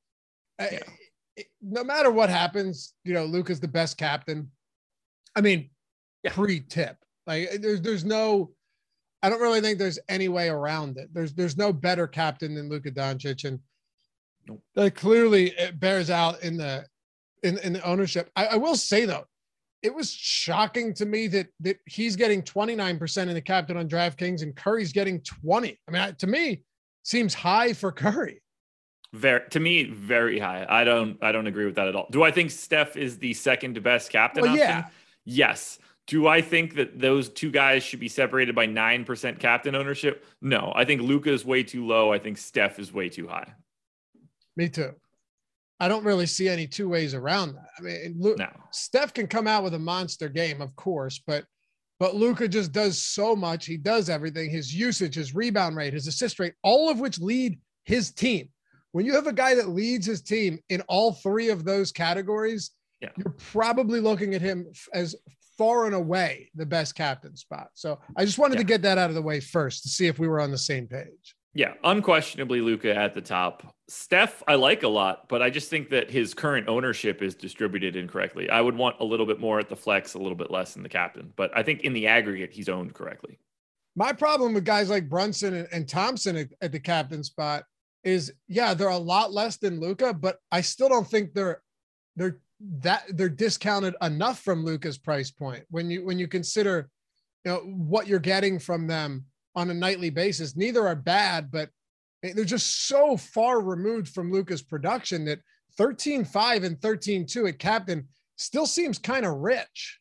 [0.58, 0.78] Uh, Yeah.
[1.36, 4.50] It- no matter what happens, you know, Luka's the best captain.
[5.36, 5.70] I mean,
[6.22, 6.32] Yeah.
[6.32, 6.96] pre-tip.
[7.26, 8.54] Like there's there's no
[9.24, 11.08] I don't really think there's any way around it.
[11.14, 13.44] There's there's no better captain than Luka Doncic.
[13.44, 13.60] And
[14.48, 14.62] Nope.
[14.74, 16.84] that clearly it bears out in the
[17.44, 18.30] in, in the ownership.
[18.36, 19.24] I, I will say though,
[19.82, 24.42] it was shocking to me that that he's getting 29% in the captain on DraftKings
[24.42, 25.78] and Curry's getting 20.
[25.88, 26.64] I mean, to me,
[27.04, 28.42] seems high for Curry.
[29.12, 30.64] Very to me, very high.
[30.68, 32.06] I don't I don't agree with that at all.
[32.10, 34.66] Do I think Steph is the second best captain Well, option?
[34.68, 34.84] yeah.
[35.24, 35.78] Yes.
[36.06, 40.24] Do I think that those two guys should be separated by 9% captain ownership?
[40.40, 40.72] No.
[40.74, 42.12] I think Luka is way too low.
[42.12, 43.52] I think Steph is way too high.
[44.56, 44.90] Me too.
[45.78, 47.68] I don't really see any two ways around that.
[47.78, 48.48] I mean, No.
[48.72, 51.44] Steph can come out with a monster game, of course, but
[52.00, 53.64] but Luka just does so much.
[53.66, 54.50] He does everything.
[54.50, 58.48] His usage, his rebound rate, his assist rate, all of which lead his team.
[58.92, 62.70] When you have a guy that leads his team in all three of those categories,
[63.00, 63.08] Yeah.
[63.16, 65.16] you're probably looking at him as
[65.58, 67.70] far and away the best captain spot.
[67.74, 70.18] So I just wanted to get that out of the way first to see if
[70.18, 71.34] we were on the same page.
[71.54, 73.74] Yeah, unquestionably Luka at the top.
[73.88, 77.94] Steph, I like a lot, but I just think that his current ownership is distributed
[77.96, 78.48] incorrectly.
[78.48, 80.82] I would want a little bit more at the flex, a little bit less in
[80.82, 83.38] the captain, but I think in the aggregate, he's owned correctly.
[83.94, 87.64] My problem with guys like Brunson and, and Thompson at, at the captain spot
[88.04, 91.62] is, yeah, they're a lot less than Luka, but I still don't think they're
[92.16, 92.38] they're
[92.78, 96.88] that they're discounted enough from Luka's price point when you when you consider
[97.44, 100.56] you know what you're getting from them on a nightly basis.
[100.56, 101.70] Neither are bad, but
[102.22, 105.40] they're just so far removed from Luka's production that
[105.78, 109.98] 13-5 and 13-2 at captain still seems kind of rich.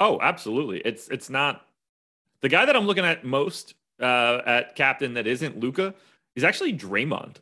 [0.00, 0.80] Oh, absolutely.
[0.84, 1.66] It's it's not
[2.40, 5.94] the guy that I'm looking at most uh, at captain that isn't Luka
[6.36, 7.36] is actually Draymond.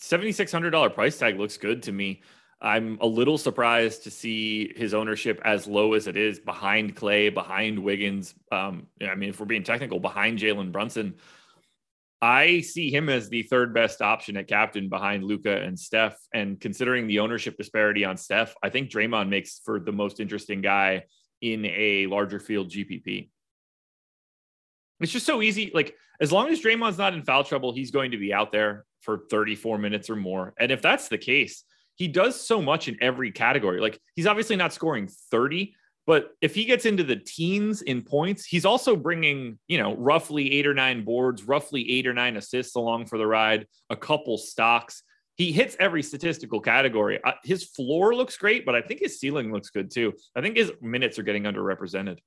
[0.00, 2.22] $7,600 price tag looks good to me.
[2.60, 7.28] I'm a little surprised to see his ownership as low as it is behind Clay,
[7.28, 8.34] behind Wiggins.
[8.50, 11.14] Um, I mean, if we're being technical, behind Jalen Brunson.
[12.20, 16.18] I see him as the third best option at captain behind Luka and Steph.
[16.34, 20.60] And considering the ownership disparity on Steph, I think Draymond makes for the most interesting
[20.60, 21.04] guy
[21.40, 23.28] in a larger field GPP.
[25.00, 25.70] It's just so easy.
[25.74, 28.84] Like, as long as Draymond's not in foul trouble, he's going to be out there
[29.00, 30.54] for 34 minutes or more.
[30.58, 33.80] And if that's the case, he does so much in every category.
[33.80, 35.74] Like, he's obviously not scoring 30,
[36.06, 40.52] but if he gets into the teens in points, he's also bringing, you know, roughly
[40.52, 44.38] eight or nine boards, roughly eight or nine assists along for the ride, a couple
[44.38, 45.02] stocks.
[45.36, 47.22] He hits every statistical category.
[47.22, 50.14] Uh, his floor looks great, but I think his ceiling looks good too.
[50.34, 52.18] I think his minutes are getting underrepresented.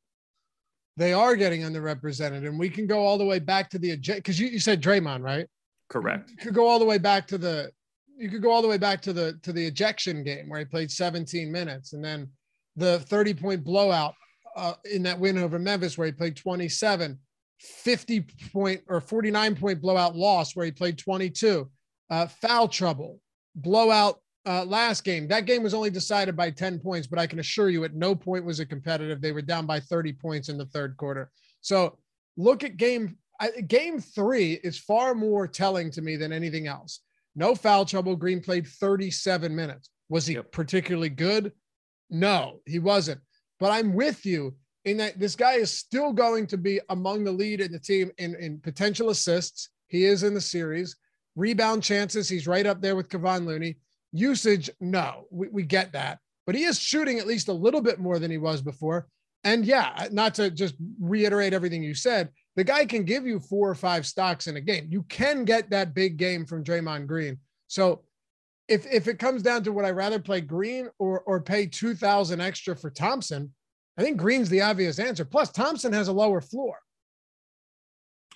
[0.98, 4.40] They are getting underrepresented, and we can go all the way back to the because
[4.40, 5.48] you, you said Draymond, right?
[5.90, 6.30] Correct.
[6.30, 7.72] You could go all the way back to the
[8.18, 10.66] you could go all the way back to the to the ejection game where he
[10.66, 12.30] played 17 minutes, and then
[12.76, 14.16] the 30 point blowout
[14.56, 17.18] uh, in that win over Memphis where he played 27,
[17.60, 21.70] 50 point or 49 point blowout loss where he played 22,
[22.10, 23.20] uh, foul trouble,
[23.56, 25.28] blowout uh, last game.
[25.28, 28.16] That game was only decided by 10 points, but I can assure you at no
[28.16, 29.22] point was it competitive.
[29.22, 31.32] They were down by 30 points in the third quarter.
[31.62, 31.98] So
[32.38, 37.00] look at game I, game three is far more telling to me than anything else.
[37.36, 38.16] No foul trouble.
[38.16, 39.90] Green played 37 minutes.
[40.10, 40.52] Was he Yep.
[40.52, 41.52] particularly good?
[42.12, 43.20] No, he wasn't.
[43.60, 47.32] But I'm with you in that this guy is still going to be among the
[47.32, 49.70] lead in the team in, in potential assists.
[49.88, 50.96] He is in the series.
[51.36, 53.78] Rebound chances, he's right up there with Kevon Looney.
[54.12, 56.20] Usage, no, we, we get that.
[56.46, 59.08] But he is shooting at least a little bit more than he was before.
[59.44, 63.70] And yeah, not to just reiterate everything you said, the guy can give you four
[63.70, 64.88] or five stocks in a game.
[64.90, 67.38] You can get that big game from Draymond Green.
[67.68, 68.04] So
[68.68, 71.96] if if it comes down to would I rather play Green or or pay two
[71.96, 73.54] thousand extra for Thompson,
[73.98, 75.26] I think Green's the obvious answer.
[75.26, 76.76] Plus, Thompson has a lower floor.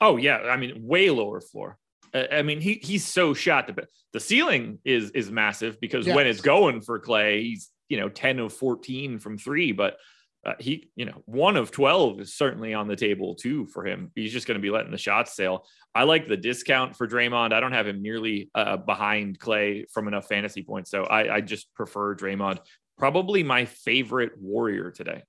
[0.02, 1.78] Oh yeah, I mean, way lower floor.
[2.14, 3.68] I I mean, he he's so shot.
[3.68, 8.10] The the ceiling is is massive because when it's going for Klay, he's you know
[8.10, 9.98] ten of fourteen from three, but
[10.46, 14.12] uh, he you know one of twelve is certainly on the table too for him.
[14.16, 15.66] He's just going to be letting the shots sail.
[15.94, 17.54] I like the discount for Draymond.
[17.54, 21.42] I don't have him nearly uh, behind Klay from enough fantasy points, so I, I
[21.42, 22.60] just prefer Draymond.
[22.98, 25.24] Probably my favorite Warrior today.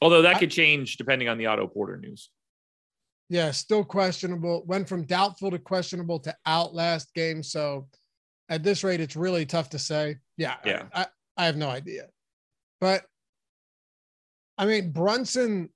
[0.00, 2.30] Although that could change depending on the Otto Porter news.
[3.28, 4.64] Yeah, still questionable.
[4.66, 7.42] Went from doubtful to questionable to out last game.
[7.42, 7.88] So
[8.48, 10.16] at this rate, it's really tough to say.
[10.36, 10.84] Yeah, Yeah.
[10.94, 12.08] I, I have no idea.
[12.80, 13.04] But
[14.56, 15.68] I mean, Brunson,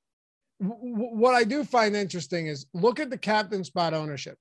[0.60, 4.36] w- what I do find interesting is look at the captain spot ownership.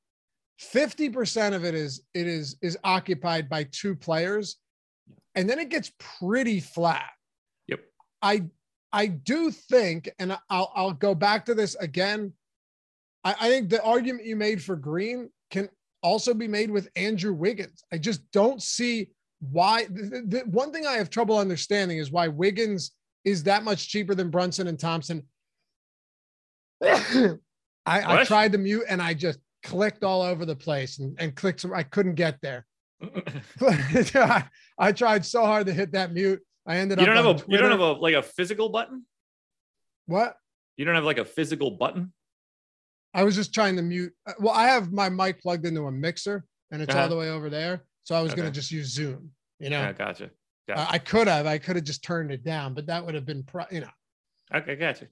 [0.73, 4.57] 50% of it is it is is occupied by two players,
[5.35, 7.09] and then it gets pretty flat.
[7.67, 7.79] Yep.
[8.21, 8.43] I
[8.93, 12.33] I do think, and I'll I'll go back to this again.
[13.23, 15.69] I, I think the argument you made for Green can
[16.03, 17.83] also be made with Andrew Wiggins.
[17.91, 19.85] I just don't see why.
[19.85, 22.91] The, the one thing I have trouble understanding is why Wiggins
[23.23, 25.23] is that much cheaper than Brunson and Thompson.
[26.83, 27.39] I,
[27.85, 31.61] I tried to mute and I just clicked all over the place and, and clicked.
[31.61, 32.65] Some, I couldn't get there.
[33.61, 34.43] I,
[34.79, 36.41] I tried so hard to hit that mute.
[36.65, 37.07] I ended you up.
[37.07, 39.05] don't have a you don't have a like a physical button
[40.05, 40.35] what?
[40.77, 42.13] you don't have like a physical button
[43.13, 44.13] I was just trying to mute.
[44.25, 47.07] uh, Well, I have my mic plugged into a mixer and it's all Uh-huh.
[47.09, 47.83] the way over there.
[48.03, 49.31] So I was going to just use Zoom.
[49.59, 50.31] You know, yeah gotcha
[50.73, 53.25] Uh, I could have, I could have just turned it down, but that would have
[53.25, 53.89] been, pro- you know,
[54.55, 55.07] okay gotcha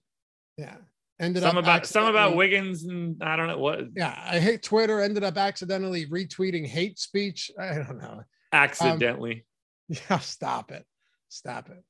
[0.57, 0.77] yeah.
[1.19, 4.63] Ended some up about some about wiggins and i don't know what Yeah, I hate
[4.63, 5.01] Twitter.
[5.01, 7.51] Ended up accidentally retweeting hate speech.
[7.59, 8.23] I don't know.
[8.53, 9.45] accidentally
[9.89, 10.85] Yeah, stop it.
[11.27, 11.83] Stop it.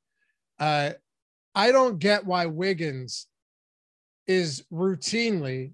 [0.58, 0.94] Uh,
[1.56, 3.28] I don't get why Wiggins
[4.28, 5.74] is routinely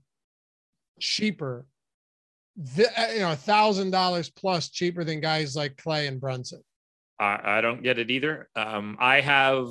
[1.00, 1.66] cheaper,
[2.58, 6.62] uh, you know, a thousand dollars plus cheaper than guys like Klay and Brunson.
[7.20, 8.50] I, I don't get it either.
[8.56, 9.70] Um, I have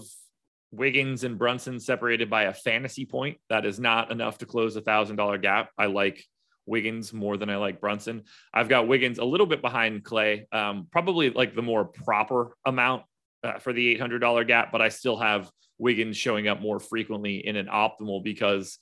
[0.70, 3.38] Wiggins and Brunson separated by a fantasy point.
[3.50, 5.70] That is not enough to close a thousand dollar gap.
[5.78, 6.24] I like
[6.66, 8.24] Wiggins more than I like Brunson.
[8.52, 13.04] I've got Wiggins a little bit behind Klay, um, probably like the more proper amount
[13.42, 17.56] uh, for the $800 gap, but I still have Wiggins showing up more frequently in
[17.56, 18.78] an optimal because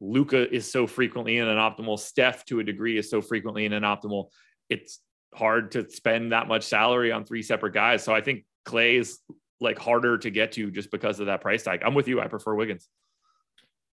[0.00, 1.98] Luka is so frequently in an optimal.
[1.98, 4.28] Steph, to a degree, is so frequently in an optimal.
[4.68, 5.00] It's
[5.34, 8.02] hard to spend that much salary on three separate guys.
[8.02, 9.18] So I think Klay is
[9.60, 11.82] like harder to get to just because of that price tag.
[11.84, 12.20] I'm with you.
[12.20, 12.88] I prefer Wiggins.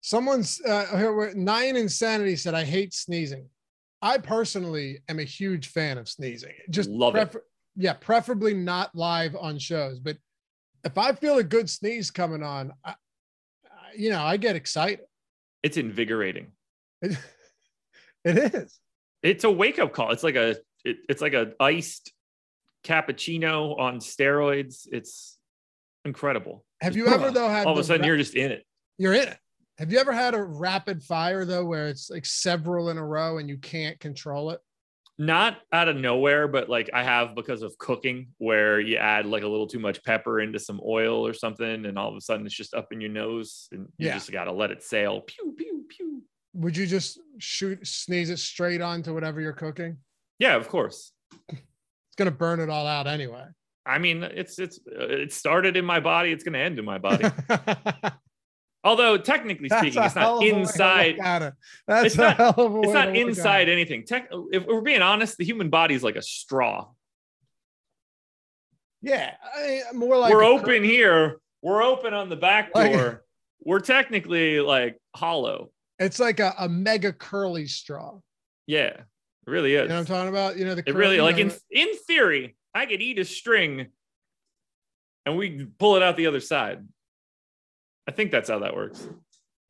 [0.01, 3.49] Someone's uh, nine insanity said, I hate sneezing.
[4.03, 6.55] I personally am a huge fan of sneezing.
[6.71, 7.45] Just love prefer- it.
[7.77, 10.01] Yeah, preferably not live on shows.
[10.01, 10.17] But
[10.85, 12.95] if I feel a good sneeze coming on, I,
[13.97, 15.07] you know, I get excited.
[15.63, 16.49] It's invigorating.
[17.01, 17.19] It,
[18.25, 18.79] it is.
[19.23, 20.11] It's a wake up call.
[20.11, 22.13] It's like a it, it's like a iced
[22.85, 24.89] cappuccino on steroids.
[24.91, 25.39] It's
[26.05, 26.65] incredible.
[26.81, 28.65] Have you ever though had all of a sudden ra- you're just in it?
[28.99, 29.39] You're in it.
[29.79, 33.39] Have you ever had a rapid fire though, where it's like several in a row
[33.39, 34.61] and you can't control it?
[35.19, 39.43] Not out of nowhere, but like I have because of cooking, where you add like
[39.43, 42.47] a little too much pepper into some oil or something, and all of a sudden
[42.47, 44.15] it's just up in your nose, and you yeah.
[44.15, 45.21] just got to let it sail.
[45.21, 46.23] Pew pew pew.
[46.55, 49.99] Would you just shoot sneeze it straight onto whatever you're cooking?
[50.39, 51.13] Yeah, of course.
[51.49, 53.45] It's gonna burn it all out anyway.
[53.85, 56.33] I mean, it's it's uh, it started in my body.
[56.33, 57.27] It's gonna end in my body.
[58.85, 61.17] Although technically speaking, it's not inside.
[61.87, 64.05] That's it's not, it's not inside anything.
[64.05, 66.89] Tech, if we're being honest, the human body is like a straw.
[69.01, 71.39] Yeah, I, more like we're open here.
[71.61, 72.85] We're open on the back door.
[72.85, 73.21] Like,
[73.65, 75.71] we're technically like hollow.
[76.01, 78.19] It's like a, a mega curly straw.
[78.67, 79.05] Yeah, it
[79.47, 79.83] really is.
[79.83, 80.57] You know what I'm talking about?
[80.57, 83.89] You know the it really like in in theory, I could eat a string,
[85.25, 86.85] and we pull it out the other side.
[88.09, 89.07] I think that's how that works.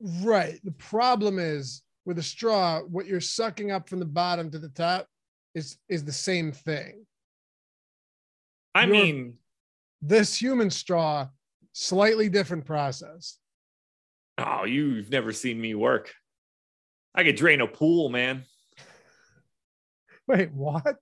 [0.00, 0.58] Right.
[0.64, 4.68] The problem is with a straw, what you're sucking up from the bottom to the
[4.68, 5.06] top
[5.54, 7.04] is is the same thing.
[8.74, 9.34] I mean,
[10.00, 11.28] this human straw,
[11.72, 13.38] slightly different process.
[14.38, 16.12] Oh, you've never seen me work.
[17.14, 18.44] I could drain a pool, man.
[20.26, 20.96] Wait, what?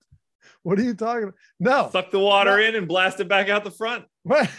[0.63, 1.35] What are you talking about?
[1.59, 1.89] No.
[1.91, 2.63] Suck the water no.
[2.63, 4.05] in and blast it back out the front.
[4.23, 4.51] What?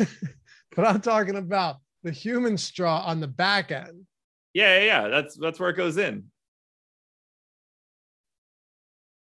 [0.74, 4.06] but I'm talking about the human straw on the back end.
[4.54, 5.08] Yeah, yeah, yeah.
[5.08, 6.24] That's that's where it goes in.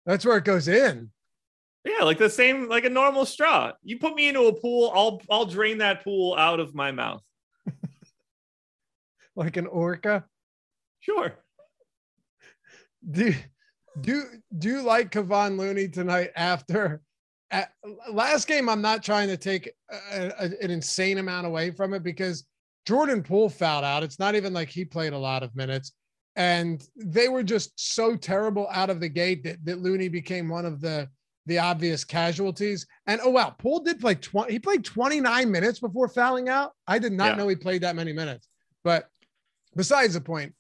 [0.05, 1.11] That's where it goes in.
[1.86, 3.71] Yeah, like the same, like a normal straw.
[3.84, 7.23] You put me into a pool, I'll I'll drain that pool out of my mouth.
[9.36, 10.25] like an orca.
[10.99, 11.34] Sure.
[13.09, 13.34] Do
[13.99, 14.23] do
[14.55, 17.01] do you like Kevon Looney tonight after
[17.49, 17.71] at,
[18.11, 18.69] last game?
[18.69, 22.45] I'm not trying to take a, a, an insane amount away from it because
[22.86, 24.03] Jordan Poole fouled out.
[24.03, 25.93] It's not even like he played a lot of minutes.
[26.36, 30.65] And they were just so terrible out of the gate that, that Looney became one
[30.65, 31.09] of the
[31.47, 32.86] the obvious casualties.
[33.07, 36.71] And oh wow, Poole did play 20, he played 29 minutes before fouling out.
[36.88, 37.36] I did not yeah.
[37.36, 38.47] know he played that many minutes.
[38.84, 39.09] But
[39.75, 40.53] besides the point,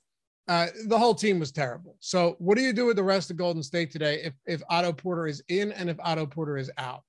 [0.47, 1.95] uh, the whole team was terrible.
[1.99, 4.91] So what do you do with the rest of Golden State today if if Otto
[4.91, 7.03] Porter is in and if Otto Porter is out?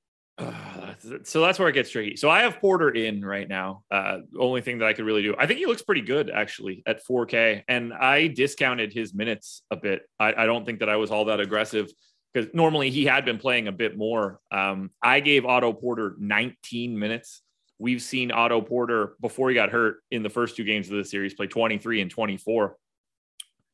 [1.24, 2.16] so that's where it gets tricky.
[2.16, 3.84] So I have Porter in right now.
[3.90, 5.34] Uh, only thing that I could really do.
[5.38, 9.76] I think he looks pretty good actually at 4K, and I discounted his minutes a
[9.76, 10.02] bit.
[10.18, 11.90] I, I don't think that I was all that aggressive
[12.32, 14.40] because normally he had been playing a bit more.
[14.50, 17.42] Um, I gave Otto Porter 19 minutes.
[17.78, 21.04] We've seen Otto Porter before he got hurt in the first two games of the
[21.04, 22.76] series play 23 and 24.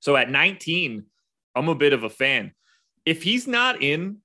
[0.01, 1.05] So at 19,
[1.55, 2.53] I'm a bit of a fan.
[3.05, 4.19] If he's not in,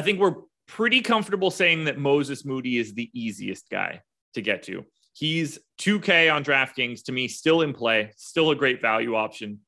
[0.00, 0.36] I think we're
[0.66, 4.00] pretty comfortable saying that Moses Moody is the easiest guy
[4.32, 4.86] to get to.
[5.12, 9.58] He's 2K on DraftKings to me, still in play, still a great value option.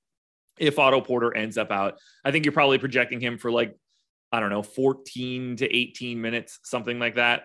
[0.59, 3.77] If Otto Porter ends up out, I think you're probably projecting him for like,
[4.33, 7.43] I don't know, 14 to 18 minutes, something like that.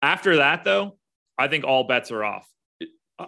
[0.00, 0.96] After that, though,
[1.36, 2.48] I think all bets are off.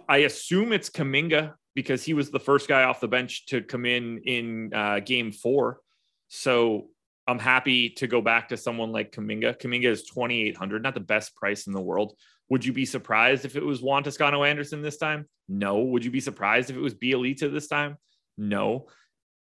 [0.07, 3.85] I assume it's Kuminga because he was the first guy off the bench to come
[3.85, 5.81] in in uh, game four.
[6.29, 6.87] So
[7.27, 9.59] I'm happy to go back to someone like Kuminga.
[9.59, 12.15] Kuminga is 2,800, not the best price in the world.
[12.49, 15.27] Would you be surprised if it was Juan Toscano Anderson this time?
[15.49, 15.79] No.
[15.79, 17.97] Would you be surprised if it was Bjelica this time?
[18.37, 18.87] No.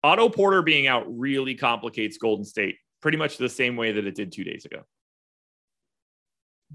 [0.03, 4.15] Otto Porter being out really complicates Golden State pretty much the same way that it
[4.15, 4.81] did two days ago.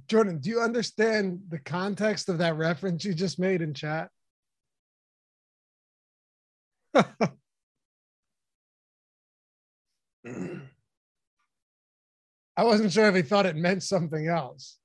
[0.07, 4.09] Jordan, do you understand the context of that reference you just made in chat?
[12.59, 14.79] I wasn't sure if he thought it meant something else.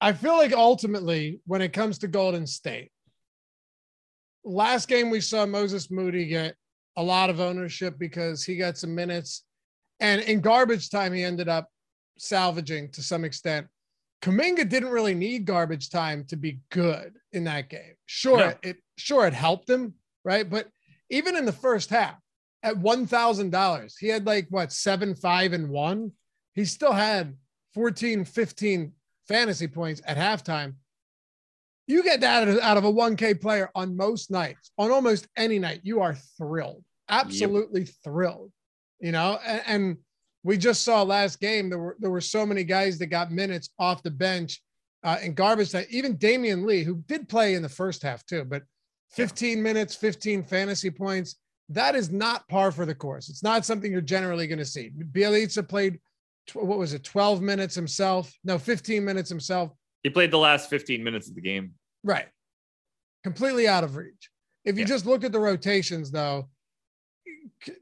[0.00, 2.92] I feel like ultimately, when it comes to Golden State,
[4.44, 6.54] last game we saw Moses Moody get
[6.96, 9.42] a lot of ownership because he got some minutes.
[9.98, 11.68] And in garbage time, he ended up
[12.18, 13.66] salvaging to some extent.
[14.22, 17.94] Kuminga didn't really need garbage time to be good in that game.
[18.06, 18.54] Sure, no.
[18.62, 19.94] it sure it helped him,
[20.24, 20.48] right?
[20.48, 20.68] But
[21.10, 22.23] even in the first half,
[22.64, 26.10] at one thousand dollars, he had like what seven, five, and one.
[26.54, 27.36] He still had
[27.74, 28.92] 14, 15
[29.28, 30.74] fantasy points at halftime.
[31.86, 35.80] You get that out of a 1K player on most nights, on almost any night,
[35.82, 37.90] you are thrilled, absolutely yep.
[38.02, 38.50] thrilled.
[39.00, 39.96] You know, and, and
[40.44, 43.68] we just saw last game there were there were so many guys that got minutes
[43.78, 44.62] off the bench
[45.02, 45.84] uh, in garbage time.
[45.90, 48.62] Even Damion Lee, who did play in the first half too, but
[49.10, 51.36] 15 minutes, 15 fantasy points.
[51.70, 53.28] That is not par for the course.
[53.28, 54.90] It's not something you're generally going to see.
[54.90, 55.98] Bjelica played
[56.52, 58.32] what was it, 12 minutes himself?
[58.44, 59.70] No, 15 minutes himself.
[60.02, 61.72] He played the last 15 minutes of the game.
[62.02, 62.26] Right.
[63.22, 64.30] Completely out of reach.
[64.64, 64.88] If you yeah.
[64.88, 66.50] just look at the rotations, though,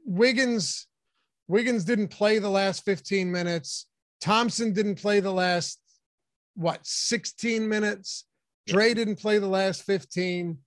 [0.05, 0.87] Wiggins
[1.47, 3.87] Wiggins didn't play the last 15 minutes.
[4.21, 5.79] Thompson didn't play the last,
[6.55, 8.25] what, 16 minutes.
[8.65, 10.57] Dre didn't play the last 15.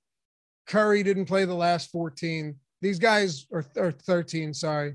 [0.67, 2.57] Curry didn't play the last 14.
[2.87, 4.95] These guys are, are 13, sorry.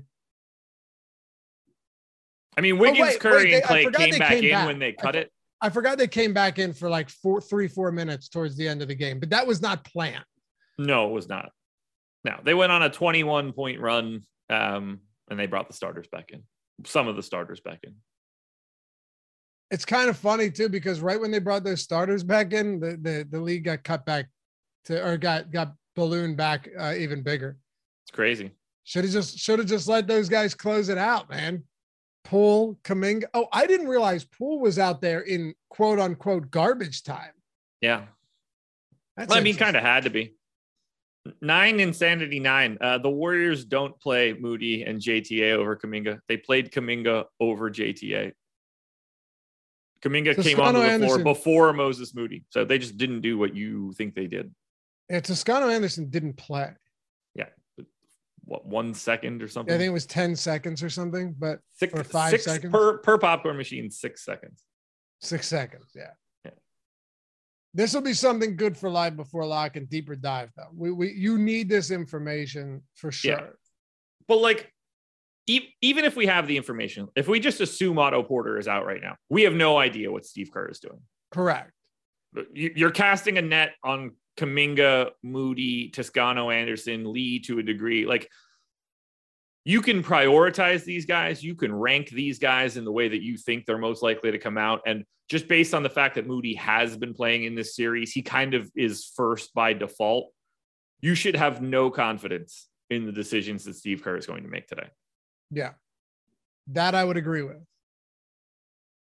[2.56, 4.66] I mean, Wiggins, oh, wait, Curry, wait, they, and Klay came back came in back.
[4.66, 5.32] when they cut I, it.
[5.60, 8.80] I forgot they came back in for like four, three, four minutes towards the end
[8.80, 10.24] of the game, but that was not planned.
[10.78, 11.50] No, it was not.
[12.24, 14.22] No, they went on a 21 point run.
[14.48, 16.42] Um, and they brought the starters back in.
[16.84, 17.94] Some of the starters back in.
[19.70, 22.98] It's kind of funny too because right when they brought those starters back in, the
[23.00, 24.30] the, the league got cut back
[24.86, 27.58] to or got got ballooned back uh, even bigger.
[28.12, 28.50] Crazy.
[28.84, 31.64] Should have just should have just let those guys close it out, man.
[32.24, 33.24] Poole, Kuminga.
[33.34, 37.32] Oh, I didn't realize Poole was out there in quote unquote garbage time.
[37.80, 38.04] Yeah.
[39.16, 40.34] That's well, I mean, kind of had to be.
[41.40, 42.78] Nine insanity nine.
[42.80, 46.20] Uh, the Warriors don't play Moody and JTA over Kuminga.
[46.28, 48.32] They played Kuminga over JTA.
[50.02, 53.54] Kuminga Toscano came onto the floor before Moses Moody, so they just didn't do what
[53.54, 54.52] you think they did.
[55.08, 56.72] Yeah, Toscano Anderson didn't play.
[58.52, 59.74] What one second or something?
[59.74, 62.98] I think it was ten seconds or something, but six or five six seconds per
[62.98, 63.90] per popcorn machine.
[63.90, 64.62] Six seconds.
[65.22, 65.86] Six seconds.
[65.94, 66.10] Yeah.
[67.72, 70.68] This will be something good for live before lock and deeper dive though.
[70.74, 73.32] We, we you need this information for sure.
[73.32, 73.46] Yeah.
[74.28, 74.70] But like
[75.46, 78.84] e- even if we have the information, if we just assume Otto Porter is out
[78.84, 81.00] right now, we have no idea what Steve Kerr is doing.
[81.30, 81.72] Correct.
[82.52, 88.06] You're casting a net on Kuminga, Moody, Toscano Anderson, Lee to a degree.
[88.06, 88.28] Like
[89.64, 93.36] you can prioritize these guys, you can rank these guys in the way that you
[93.36, 94.80] think they're most likely to come out.
[94.86, 98.22] And just based on the fact that Moody has been playing in this series, he
[98.22, 100.32] kind of is first by default.
[101.00, 104.66] You should have no confidence in the decisions that Steve Kerr is going to make
[104.66, 104.88] today.
[105.50, 105.70] Yeah,
[106.68, 107.58] that I would agree with.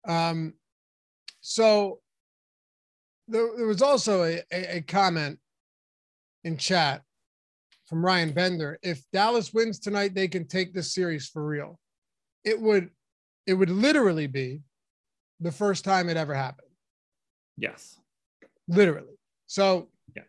[0.08, 0.54] Um,
[1.42, 2.00] so
[3.32, 5.40] there, there was also a, a, a comment
[6.44, 7.02] in chat
[7.86, 8.78] from Ryan Bender.
[8.84, 11.80] If Dallas wins tonight, they can take this series for real.
[12.44, 12.90] It would
[13.48, 14.62] it would literally be
[15.40, 16.70] the first time it ever happened.
[17.58, 18.00] Yes.
[18.68, 19.16] Literally.
[19.48, 20.24] So yeah.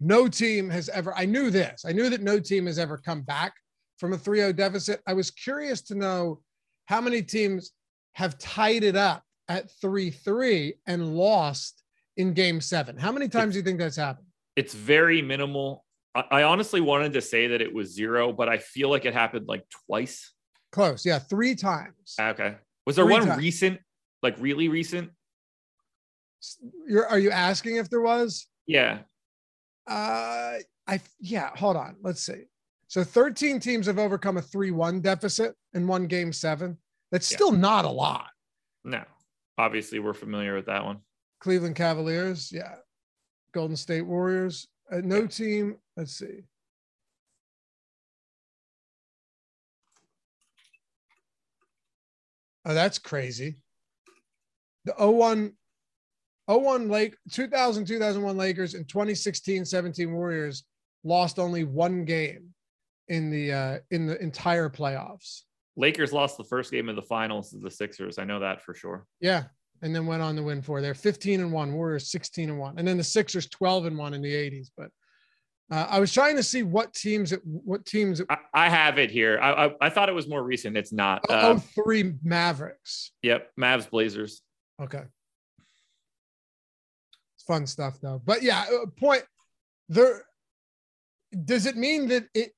[0.00, 1.84] no team has ever I knew this.
[1.86, 3.52] I knew that no team has ever come back
[3.98, 5.00] from a 3-0 deficit.
[5.06, 6.40] I was curious to know
[6.86, 7.72] how many teams
[8.14, 11.82] have tied it up at 3-3 and lost
[12.18, 12.98] in game 7.
[12.98, 14.26] How many times do you think that's happened?
[14.56, 15.84] It's very minimal.
[16.14, 19.46] I honestly wanted to say that it was zero, but I feel like it happened
[19.46, 20.32] like twice.
[20.72, 22.16] Close, yeah, three times.
[22.20, 22.56] Okay.
[22.84, 23.38] Was there three one times.
[23.38, 23.78] recent,
[24.22, 25.10] like really recent?
[26.88, 28.46] You're are you asking if there was?
[28.66, 28.98] Yeah.
[29.86, 30.58] Uh,
[30.88, 31.50] I yeah.
[31.54, 31.96] Hold on.
[32.02, 32.44] Let's see.
[32.88, 36.78] So 13 teams have overcome a 3-1 deficit in one game seven.
[37.12, 37.36] That's yeah.
[37.36, 38.28] still not a lot.
[38.82, 39.04] No.
[39.58, 40.98] Obviously, we're familiar with that one.
[41.40, 42.76] Cleveland Cavaliers, yeah.
[43.52, 45.76] Golden State Warriors, uh, no team.
[45.96, 46.44] Let's see.
[52.64, 53.56] Oh, that's crazy.
[54.84, 55.52] The 01,
[56.46, 60.64] 01 Lake 2000, 2001 Lakers and 2016, 17 Warriors
[61.04, 62.54] lost only one game
[63.08, 65.42] in the uh, in the entire playoffs.
[65.76, 68.18] Lakers lost the first game of the finals to the Sixers.
[68.18, 69.06] I know that for sure.
[69.20, 69.44] Yeah.
[69.82, 70.80] And then went on to win four.
[70.80, 71.72] They're 15 and one.
[71.72, 74.68] Warriors 16 and one, and then the Sixers 12 and one in the 80s.
[74.76, 74.90] But
[75.70, 78.20] uh, I was trying to see what teams, it, what teams.
[78.20, 79.38] It, I, I have it here.
[79.40, 80.76] I, I, I thought it was more recent.
[80.76, 81.22] It's not.
[81.28, 83.12] oh, Uh, three Mavericks.
[83.22, 84.42] yep, Mavs Blazers.
[84.80, 85.02] Okay.
[87.36, 88.20] It's fun stuff though.
[88.24, 89.24] But yeah, uh, point
[89.88, 90.24] there
[91.44, 92.52] does it mean that it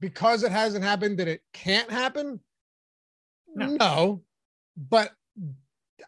[0.00, 2.40] because it hasn't happened that it can't happen?
[3.54, 4.22] No.
[4.76, 5.10] But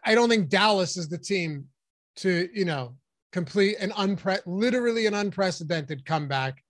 [0.03, 1.65] I don't think Dallas is the team
[2.17, 2.95] to, you know,
[3.31, 6.63] complete an unpre literally an unprecedented comeback,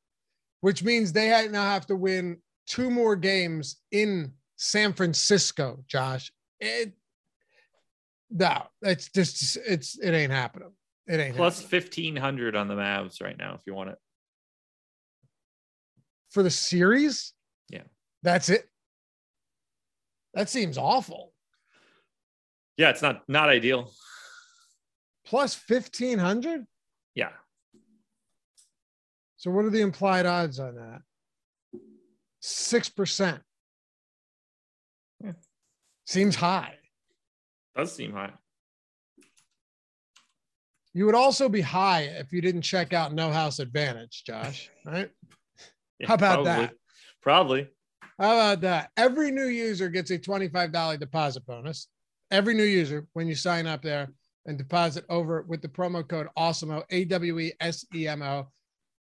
[0.62, 6.32] which means they now have to win two more games in San Francisco, Josh.
[6.60, 6.94] It
[8.32, 10.72] no, it's just it's it ain't happening.
[11.08, 11.42] It ain't happening.
[11.42, 13.98] 1500 on the Mavs right now, if you want it.
[16.34, 17.34] for the series.
[17.70, 17.84] Yeah.
[18.24, 18.68] That's it.
[20.34, 21.33] That seems awful.
[22.78, 23.92] Yeah, it's not not ideal.
[25.26, 26.66] Plus 1500.
[27.16, 27.30] Yeah.
[29.38, 31.02] So what are the implied odds on that?
[32.44, 33.40] 6%.
[35.22, 35.32] Yeah.
[35.32, 35.38] Hmm.
[36.06, 36.76] Seems high.
[37.76, 38.34] Does seem high.
[40.94, 45.10] You would also be high if you didn't check out No House Advantage, Josh, right?
[46.00, 46.52] Yeah, How about probably.
[46.52, 46.74] that?
[47.22, 47.68] Probably.
[48.20, 48.92] How about that?
[48.96, 51.88] Every new user gets a $25 deposit bonus.
[52.34, 54.10] Every new user, when you sign up there
[54.48, 58.48] and deposit over with the promo code AWESEMO, A W E S E M O.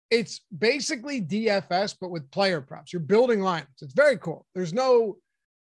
[0.09, 2.93] It's basically DFS, but with player props.
[2.93, 3.83] You're building lineups.
[3.83, 4.47] It's very cool.
[4.55, 5.17] There's no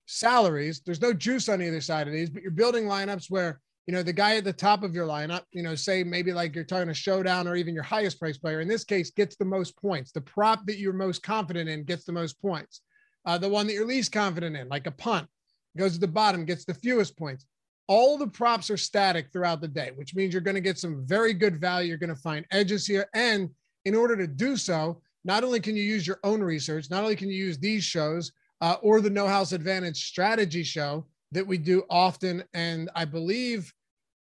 [0.07, 3.95] salaries, there's no juice on either side of these, but you're building lineups where, you
[3.95, 6.65] know, the guy at the top of your lineup, you know, say maybe like you're
[6.65, 9.77] talking a showdown or even your highest price player, in this case, gets the most
[9.77, 10.13] points.
[10.13, 12.83] The prop that you're most confident in gets the most points.
[13.25, 15.29] Uh, the one that you're least confident in, like a punt,
[15.77, 17.47] goes to the bottom, gets the fewest points.
[17.87, 21.05] All the props are static throughout the day, which means you're going to get some
[21.07, 21.89] very good value.
[21.89, 23.09] You're going to find edges here.
[23.15, 23.51] And
[23.85, 27.17] in order to do so, not only can you use your own research, not only
[27.17, 31.59] can you use these shows uh, or the No House Advantage strategy show that we
[31.59, 32.45] do often.
[32.55, 33.73] And I believe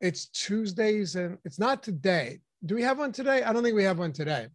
[0.02, 2.40] it's Tuesdays and it's not today.
[2.66, 3.44] Do we have one today?
[3.44, 4.48] I don't think we have one today,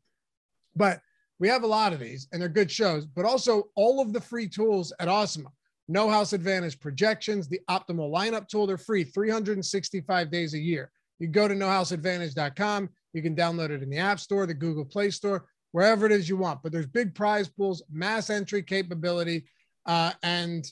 [0.76, 1.00] but
[1.38, 4.20] we have a lot of these and they're good shows, but also all of the
[4.20, 5.46] free tools at Awesemo.
[5.88, 10.90] No House Advantage projections, the optimal lineup tool, they're free 365 days a year.
[11.18, 12.88] You go to nohouseadvantage.com.
[13.12, 16.28] You can download it in the App Store, the Google Play Store, wherever it is
[16.28, 16.62] you want.
[16.62, 19.46] But there's big prize pools, mass entry capability,
[19.86, 20.64] uh, and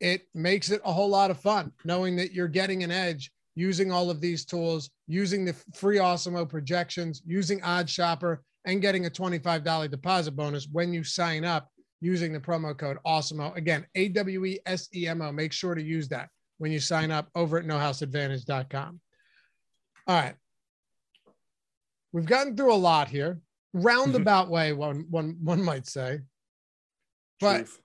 [0.00, 3.90] it makes it a whole lot of fun knowing that you're getting an edge using
[3.90, 9.90] all of these tools, using the free Awesemo projections, using OddsShopper, and getting a $25
[9.90, 11.70] deposit bonus when you sign up
[12.00, 13.56] using the promo code AWESEMO.
[13.56, 15.32] Again, A W E S E M O.
[15.32, 16.28] Make sure to use that
[16.58, 19.00] when you sign up over at nohouseadvantage.com.
[20.06, 20.34] All right.
[22.12, 23.40] We've gotten through a lot here,
[23.72, 26.20] roundabout way, one, one, one might say.
[27.40, 27.80] But Truth.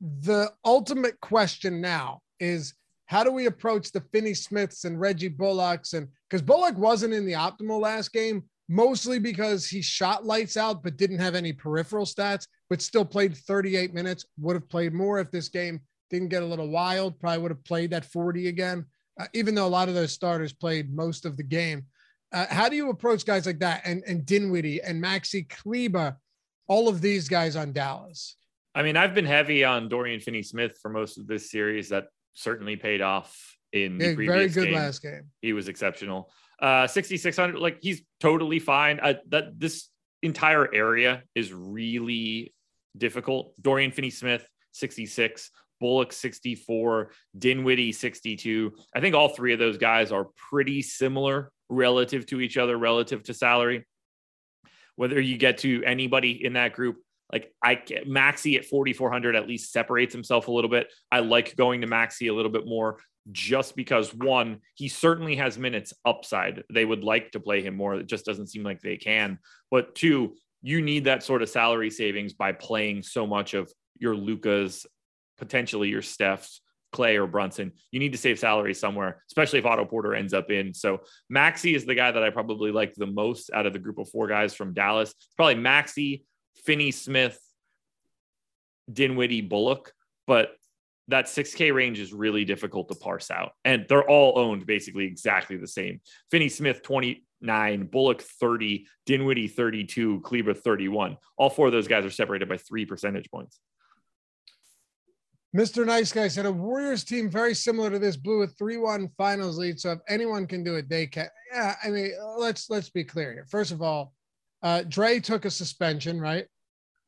[0.00, 2.74] the ultimate question now is
[3.06, 5.94] how do we approach the Finney Smiths and Reggie Bullocks?
[5.94, 10.82] And because Bullock wasn't in the optimal last game, mostly because he shot lights out
[10.82, 14.26] but didn't have any peripheral stats, but still played 38 minutes.
[14.40, 17.18] Would have played more if this game didn't get a little wild.
[17.20, 18.84] Probably would have played that 40 again,
[19.20, 21.86] uh, even though a lot of those starters played most of the game.
[22.32, 26.16] Uh, how do you approach guys like that and, and Dinwiddie and Maxi Kleber,
[26.66, 28.36] all of these guys on Dallas?
[28.74, 31.88] I mean, I've been heavy on Dorian Finney Smith for most of this series.
[31.90, 34.74] That certainly paid off in the Yeah, previous very good game.
[34.74, 35.30] last game.
[35.40, 36.30] He was exceptional.
[36.60, 38.98] Uh, 6,600, like he's totally fine.
[39.00, 39.88] Uh, that this
[40.22, 42.54] entire area is really
[42.96, 43.52] difficult.
[43.60, 45.50] Dorian Finney Smith, 66,
[45.80, 48.72] Bullock, 64, Dinwiddie, 62.
[48.94, 53.22] I think all three of those guys are pretty similar relative to each other, relative
[53.24, 53.86] to salary.
[54.96, 56.96] Whether you get to anybody in that group,
[57.30, 57.76] like I
[58.06, 60.90] Maxi at 4,400 at least separates himself a little bit.
[61.10, 62.98] I like going to Maxi a little bit more
[63.32, 66.62] just because one, he certainly has minutes upside.
[66.72, 67.94] They would like to play him more.
[67.94, 69.38] It just doesn't seem like they can.
[69.70, 74.14] But two, you need that sort of salary savings by playing so much of your
[74.14, 74.86] Lucas,
[75.38, 76.60] potentially your Steph's,
[76.94, 77.72] Klay or Brunson.
[77.90, 80.72] You need to save salary somewhere, especially if Otto Porter ends up in.
[80.72, 81.00] So
[81.32, 84.08] Maxi is the guy that I probably like the most out of the group of
[84.08, 85.10] four guys from Dallas.
[85.10, 86.22] It's probably Maxi,
[86.64, 87.38] Finney Smith,
[88.90, 89.92] Dinwiddie, Bullock,
[90.26, 90.50] but
[91.08, 93.52] that 6K range is really difficult to parse out.
[93.64, 96.00] And they're all owned basically exactly the same.
[96.30, 101.16] Finney Smith, 29, Bullock, 30, Dinwiddie, 32, Kleber, 31.
[101.36, 103.60] All four of those guys are separated by three percentage points.
[105.56, 105.86] Mr.
[105.86, 109.80] Nice Guy said a Warriors team very similar to this blew a 3-1 finals lead.
[109.80, 111.28] So if anyone can do it, they can.
[111.50, 113.46] Yeah, I mean, let's let's be clear here.
[113.48, 114.12] First of all,
[114.62, 116.46] uh Dre took a suspension, right?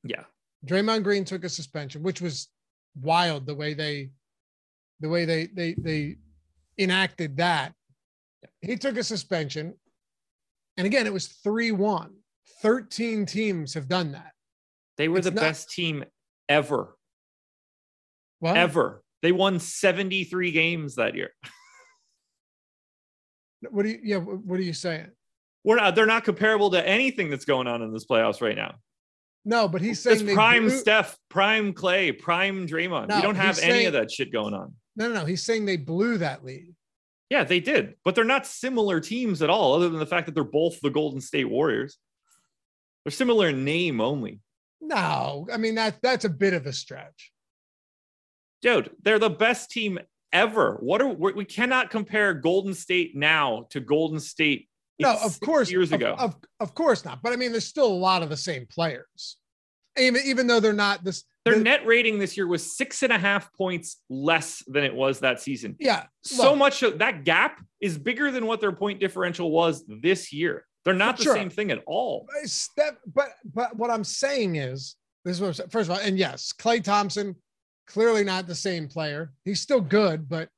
[0.03, 0.23] Yeah.
[0.67, 2.49] Draymond Green took a suspension, which was
[3.01, 4.11] wild the way they
[5.01, 6.17] the way they they they
[6.79, 7.73] enacted that.
[8.61, 9.75] He took a suspension.
[10.77, 12.11] And again, it was 3-1.
[12.63, 14.33] 13 teams have done that.
[14.97, 16.05] They were It's the not- best team
[16.49, 16.97] ever,
[18.41, 19.03] Well, ever.
[19.23, 21.31] They won 73 games that year.
[23.71, 25.09] what do you yeah, what are you saying?
[25.65, 28.77] We're not, they're not comparable to anything that's going on in this playoffs right now.
[29.45, 33.09] No, but he's saying It's prime Steph, prime Klay, prime Draymond.
[33.09, 34.75] No, we don't have any saying- of that shit going on.
[34.97, 35.25] No, no, no.
[35.25, 36.75] He's saying they blew that lead.
[37.31, 40.35] Yeah, they did, but they're not similar teams at all, other than the fact that
[40.35, 41.99] they're both the Golden State Warriors.
[43.05, 44.41] They're similar in name only.
[44.81, 47.33] No, I mean that that's a bit of a stretch.
[48.63, 49.99] Dude, they're the best team
[50.33, 50.79] ever.
[50.81, 54.69] What are we cannot compare Golden State now to Golden State
[55.01, 56.15] No, of course, years of- ago.
[56.19, 57.23] Of, of course not.
[57.23, 59.37] But I mean, there's still a lot of the same players,
[59.99, 61.25] even even though they're not this.
[61.45, 64.95] Their the- net rating this year was six and a half points less than it
[64.95, 65.77] was that season.
[65.79, 69.85] yeah, So look, much of that gap is bigger than what their point differential was
[69.87, 70.67] this year.
[70.85, 71.35] They're not the Sure.
[71.35, 72.27] same thing at all.
[72.45, 75.71] Step, but but what I'm saying is this is what I'm saying.
[75.71, 77.37] First of all, and yes, Klay Thompson
[77.87, 79.33] clearly not the same player.
[79.45, 80.49] He's still good, but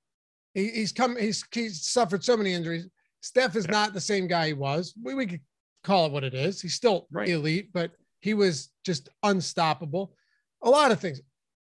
[0.54, 1.16] he, he's come.
[1.16, 2.86] He's he's suffered so many injuries.
[3.20, 3.72] Steph is Yeah.
[3.72, 4.94] not the same guy he was.
[5.02, 5.40] We we could
[5.84, 6.60] call it what it is.
[6.60, 7.28] He's still Right.
[7.28, 10.14] elite, but he was just unstoppable.
[10.62, 11.20] A lot of things.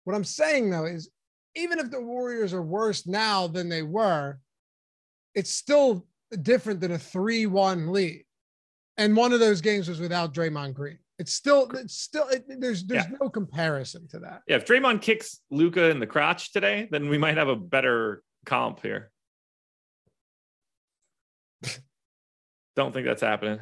[0.04, 1.10] What I'm saying though is,
[1.56, 4.39] even if the Warriors are worse now than they were,
[5.36, 6.06] it's still
[6.41, 8.26] different than a three-one lead
[8.98, 11.00] and one of those games was without Draymond Green.
[11.20, 13.18] It's still, it's still, it, there's, there's Yeah.
[13.22, 14.41] no comparison to that.
[14.48, 18.24] Yeah, if Draymond kicks Luka in the crotch today, then we might have a better
[18.46, 19.12] comp here.
[22.76, 23.59] Don't think that's happening.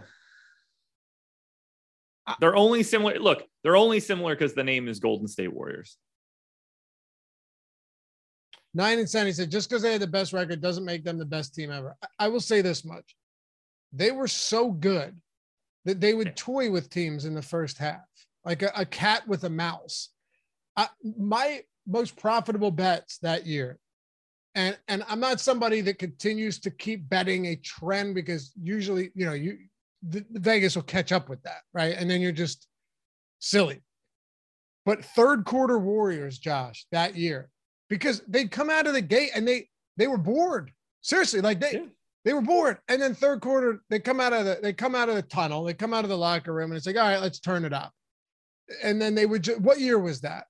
[2.39, 3.19] They're only similar.
[3.19, 5.97] Look, they're only similar because the name is Golden State Warriors.
[8.73, 9.27] Nine and seven.
[9.27, 11.71] He said, just because they had the best record doesn't make them the best team
[11.71, 11.97] ever.
[12.01, 13.15] I, I will say this much:
[13.91, 15.19] they were so good
[15.83, 18.05] that they would toy with teams in the first half,
[18.45, 20.09] like a, a cat with a mouse.
[20.77, 20.87] I,
[21.17, 23.77] my most profitable bets that year,
[24.55, 29.25] and and I'm not somebody that continues to keep betting a trend because usually, you
[29.25, 29.57] know, you
[30.03, 31.95] the, the Vegas will catch up with that, right?
[31.97, 32.67] And then you're just
[33.39, 33.81] silly.
[34.85, 37.49] But third quarter Warriors, Josh, that year,
[37.89, 40.71] because they'd come out of the gate and they they were bored.
[41.01, 41.85] Seriously, like they Yeah.
[42.25, 42.79] they were bored.
[42.87, 45.63] And then third quarter, they come out of the they come out of the tunnel,
[45.63, 47.73] they come out of the locker room, and it's like, all right, let's turn it
[47.73, 47.93] up.
[48.83, 49.43] And then they would.
[49.43, 50.45] Ju- what year was that?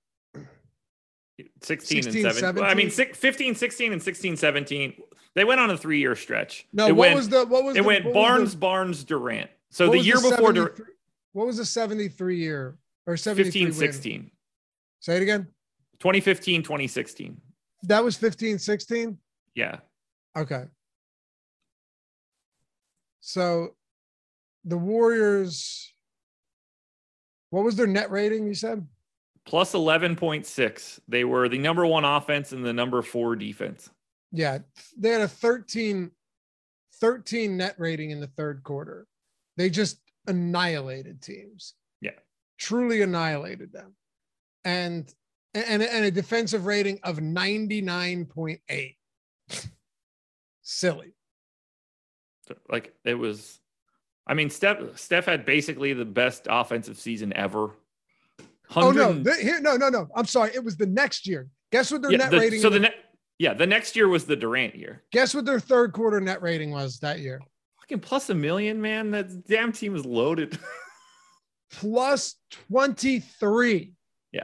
[1.62, 2.64] 16, 16, and 7.
[2.64, 2.92] I mean, 17?
[2.92, 4.94] six, 15, 16, and 16, 17.
[5.34, 6.68] They went on a three year stretch.
[6.74, 9.04] No, it what went, was the what was it the, went was the- Barnes, Barnes,
[9.04, 9.50] Durant.
[9.70, 10.76] So the year before Dur-
[11.34, 12.78] what was the 73 year
[13.08, 13.74] or 73 15, win?
[13.74, 14.32] 16,
[15.00, 15.48] Say it again.
[16.00, 17.40] 2015, 2016.
[17.84, 19.18] That was 15, 16.
[19.56, 19.78] Yeah.
[20.38, 20.66] Okay.
[23.22, 23.76] So
[24.66, 25.94] the Warriors,
[27.50, 28.46] what was their net rating?
[28.46, 28.86] You said
[29.46, 31.00] Plus 11.6.
[31.08, 33.90] They were the number one offense and the number four defense.
[34.32, 34.60] Yeah,
[34.98, 36.12] they had a 13,
[36.96, 39.08] 13 net rating in the third quarter.
[39.58, 41.74] They just annihilated teams.
[42.02, 42.12] Yeah.
[42.58, 43.96] Truly annihilated them.
[44.64, 45.14] And
[45.54, 48.96] and, and a defensive rating of 99.8.
[50.62, 51.14] Silly.
[52.70, 53.60] Like it was,
[54.28, 57.72] I mean, Steph, Steph had basically the best offensive season ever.
[58.76, 60.08] Oh no, the, here, no, no, no.
[60.16, 60.52] I'm sorry.
[60.54, 61.48] It was the next year.
[61.72, 62.94] Guess what their yeah, net the- rating so the net,
[63.40, 65.04] yeah, the next year was the Durant year.
[65.12, 67.42] guess what their third quarter net rating was that year?
[67.82, 69.12] Fucking plus a million, man.
[69.12, 70.58] That damn team was loaded.
[71.72, 72.36] plus
[72.72, 73.94] 23.
[74.32, 74.44] Yeah.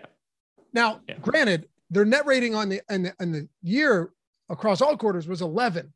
[0.74, 1.16] Now, Yeah.
[1.22, 4.12] granted, their net rating on the and the, and the year
[4.50, 5.94] across all quarters was 11.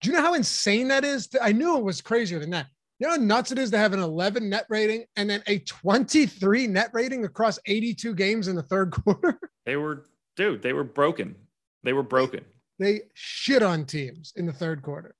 [0.00, 1.28] Do you know how insane that is?
[1.40, 2.66] I knew it was crazier than that.
[2.98, 5.58] You know how nuts it is to have an 11 net rating and then a
[5.60, 9.38] 23 net rating across 82 games in the third quarter?
[9.66, 10.04] they were,
[10.36, 11.34] dude, they were broken.
[11.82, 12.44] They were broken.
[12.78, 15.14] they shit on teams in the third quarter.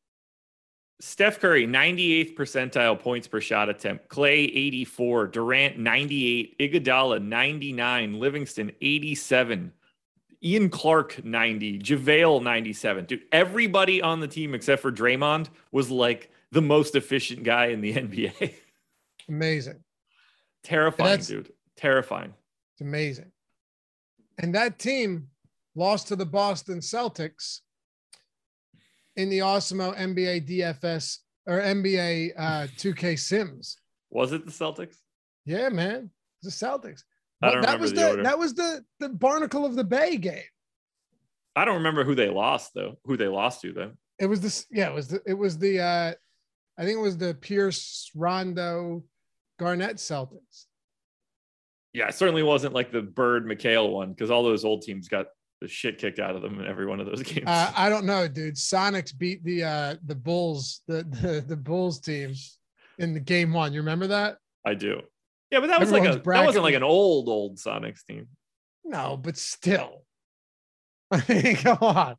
[1.00, 4.08] Steph Curry, 98th percentile points per shot attempt.
[4.08, 5.26] Klay, 84.
[5.26, 6.58] Durant, 98.
[6.60, 8.18] Iguodala, 99.
[8.20, 9.72] Livingston, 87.
[10.42, 11.80] Ian Clark, 90.
[11.80, 13.04] JaVale, 97.
[13.06, 17.80] Dude, everybody on the team except for Draymond was like the most efficient guy in
[17.80, 18.54] the NBA.
[19.28, 19.82] Amazing.
[20.62, 21.52] Terrifying, dude.
[21.76, 22.32] Terrifying.
[22.72, 23.30] It's amazing.
[24.38, 25.28] And that team,
[25.74, 27.60] lost to the Boston Celtics
[29.16, 33.76] in the Awesemo NBA DFS or NBA uh, 2K Sims.
[34.10, 34.96] Was it the Celtics?
[35.44, 36.10] Yeah, man,
[36.42, 37.02] the Celtics.
[37.42, 40.16] I don't that remember was the the, that was the the Barnacle of the Bay
[40.16, 40.40] game.
[41.56, 42.98] I don't remember who they lost though.
[43.04, 43.92] Who they lost to though?
[44.18, 44.66] It was this.
[44.70, 45.20] Yeah, it was the.
[45.26, 45.80] It was the.
[45.80, 46.14] uh
[46.78, 49.04] I think it was the Pierce Rondo
[49.58, 50.66] Garnett Celtics.
[51.92, 55.26] Yeah, it certainly wasn't like the Bird McHale one because all those old teams got
[55.60, 57.46] the shit kicked out of them in every one of those games.
[57.46, 58.56] Uh, I don't know, dude.
[58.56, 62.34] Sonics beat the uh the Bulls the the, the Bulls team
[62.98, 63.72] in the game one.
[63.72, 64.38] You remember that?
[64.66, 65.00] I do.
[65.50, 68.26] Yeah, but that was like a Everyone's that wasn't like an old old Sonics team.
[68.84, 70.02] No, but still.
[71.12, 72.16] I mean, come on.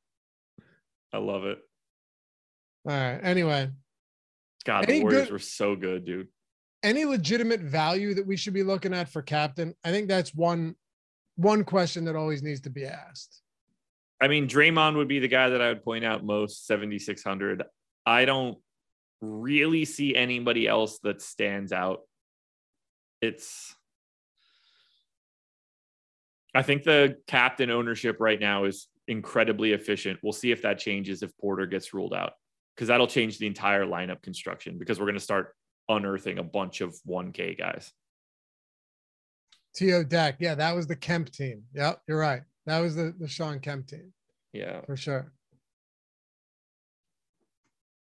[1.12, 1.60] I love it.
[2.88, 3.20] All right.
[3.22, 3.70] Anyway,
[4.66, 6.28] God, Any the Warriors good- were so good, dude.
[6.84, 9.74] any legitimate value that we should be looking at for captain?
[9.84, 10.76] I think that's one
[11.38, 13.42] one question that always needs to be asked.
[14.22, 17.64] I mean, Draymond would be the guy that I would point out most 7600.
[18.06, 18.58] I don't
[19.20, 22.02] really see anybody else that stands out.
[23.22, 23.76] It's
[26.54, 30.20] I think the captain ownership right now is incredibly efficient.
[30.24, 32.34] We'll see if that changes if Porter gets ruled out
[32.76, 35.56] because that'll change the entire lineup construction because we're going to start
[35.88, 37.92] unearthing a bunch of 1K guys.
[39.76, 40.04] T.O.
[40.04, 40.38] Deck.
[40.40, 41.64] Yeah, that was the Kemp team.
[41.74, 42.42] Yep, you're right.
[42.66, 44.14] That was the, the Shawn Kemp team
[44.54, 44.82] Yeah.
[44.86, 45.32] for sure.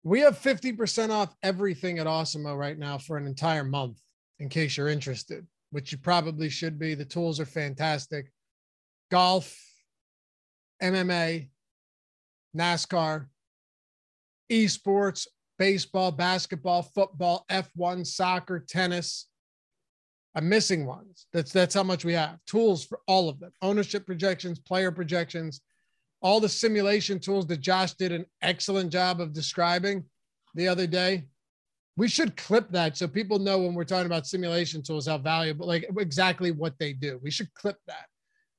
[0.04, 4.00] We have 50% off everything at Awesemo right now for an entire month,
[4.40, 6.94] in case you're interested, which you probably should be.
[6.94, 8.32] The tools are fantastic.
[9.10, 9.56] Golf,
[10.82, 11.50] MMA,
[12.56, 13.26] NASCAR,
[14.52, 15.28] esports,
[15.58, 19.28] baseball, basketball, football, F1, soccer, tennis.
[20.36, 21.28] I'm missing ones.
[21.32, 22.40] That's that's how much we have.
[22.46, 23.52] Tools for all of them.
[23.62, 25.62] Ownership projections, player projections,
[26.22, 30.04] all the simulation tools that Josh did an excellent job of describing
[30.56, 31.26] the other day.
[31.98, 35.66] We should clip that so people know when we're talking about simulation tools how valuable,
[35.66, 37.20] like exactly what they do.
[37.24, 38.08] We should clip that.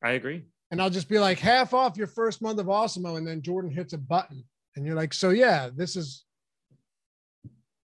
[0.02, 0.44] I agree.
[0.70, 3.70] And I'll just be like half off your first month of Awesemo, and then Jordan
[3.70, 4.44] hits a button,
[4.76, 6.24] and you're like, so yeah, this is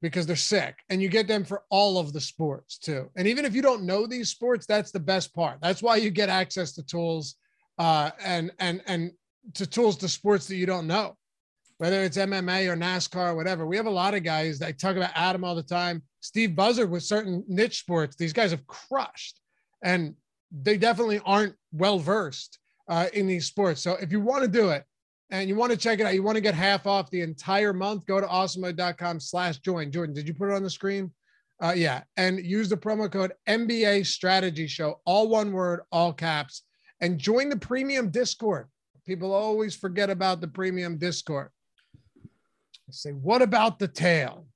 [0.02, 3.10] because they're sick, and you get them for all of the sports too.
[3.16, 5.58] And even if you don't know these sports, that's the best part.
[5.62, 7.36] That's why you get access to tools,
[7.78, 9.12] uh, and and and
[9.54, 11.16] to tools to sports that you don't know,
[11.78, 13.66] whether it's MMA or NASCAR or whatever.
[13.66, 14.58] We have a lot of guys.
[14.58, 16.02] that talk about Adam all the time.
[16.20, 19.40] Steve Buzzard with certain niche sports, these guys have crushed,
[19.82, 20.14] and
[20.52, 22.58] they definitely aren't well versed
[22.88, 23.80] uh, in these sports.
[23.80, 24.84] So if you want to do it
[25.34, 27.72] and you want to check it out, you want to get half off the entire
[27.72, 29.90] month, go to awesomode.com slash join.
[29.90, 31.10] Jordan, did you put it on the screen?
[31.60, 32.04] Uh, yeah.
[32.16, 36.62] And use the promo code NBA strategy show, all one word, all caps,
[37.00, 38.68] and join the premium discord.
[39.06, 41.50] People always forget about the premium discord.
[42.24, 44.46] I say, what about the tail?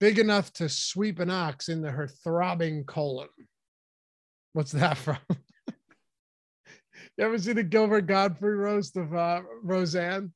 [0.00, 3.28] Big enough to sweep an ox into her throbbing colon.
[4.52, 5.16] What's that from?
[7.18, 10.32] You ever see the Gilbert Gottfried roast of uh, Roseanne?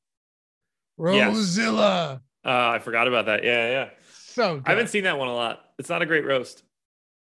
[0.99, 1.33] Yes.
[1.33, 2.21] Rosilla.
[2.45, 3.41] Uh, I forgot about that.
[3.41, 3.89] Yeah, yeah.
[4.11, 4.63] So good.
[4.65, 5.61] I haven't seen that one a lot.
[5.79, 6.63] It's not a great roast.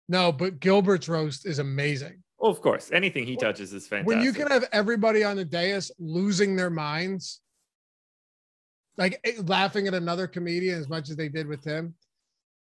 [0.08, 2.20] no, but Gilbert's roast is amazing.
[2.38, 4.08] Well, of course, anything he touches is fantastic.
[4.08, 7.40] When you can have everybody on the dais losing their minds,
[8.96, 11.94] like eh, laughing at another comedian as much as they did with him,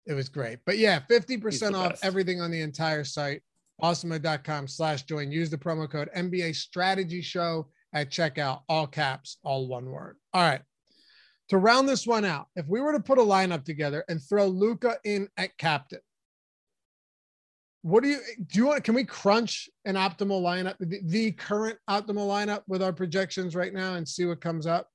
[0.06, 0.60] it was great.
[0.66, 2.06] But yeah, 50% off best.
[2.06, 3.42] everything on the entire site.
[3.82, 5.32] Awesemo.com slash join.
[5.32, 10.18] Use the promo code NBA strategy show at checkout, all caps, all one word.
[10.34, 10.62] All right.
[11.50, 14.48] To round this one out, if we were to put a lineup together and throw
[14.48, 16.00] Luka in at captain,
[17.82, 18.60] what do you do?
[18.60, 18.84] You want?
[18.84, 23.74] Can we crunch an optimal lineup, the, the current optimal lineup with our projections right
[23.74, 24.88] now, and see what comes up?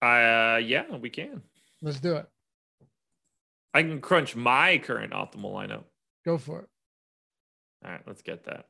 [0.00, 1.42] Uh, yeah, we can.
[1.82, 2.26] Let's do it.
[3.74, 5.84] I can crunch my current optimal lineup.
[6.24, 6.68] Go for it.
[7.84, 8.66] All right, let's get that.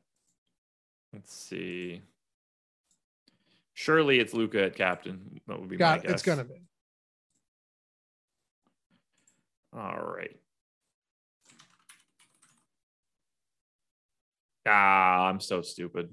[1.13, 2.01] Let's see.
[3.73, 5.39] Surely it's Luka at captain.
[5.47, 6.03] That would be Got my it.
[6.03, 6.11] guess.
[6.13, 6.61] It's gonna be.
[9.75, 10.35] All right.
[14.67, 16.09] Ah, I'm so stupid.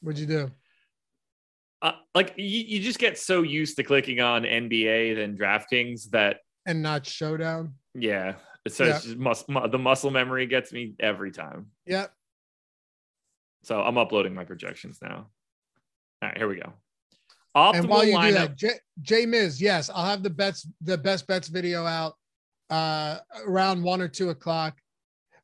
[0.00, 0.50] What'd you do?
[1.82, 6.38] Uh, like you, you just get so used to clicking on NBA than DraftKings that
[6.64, 7.74] And not showdown.
[7.94, 9.10] yeah, it says Yeah.
[9.10, 11.66] just mus- mu- the muscle memory gets me every time.
[11.86, 12.14] Yep.
[13.62, 15.28] So I'm uploading my projections now.
[16.22, 16.72] All right, here we go.
[17.56, 18.26] Optimal and while you lineup.
[18.26, 18.70] do that, J,
[19.02, 22.14] J Miz, yes, I'll have the bets, the best bets video out
[22.70, 24.78] uh around one or two o'clock.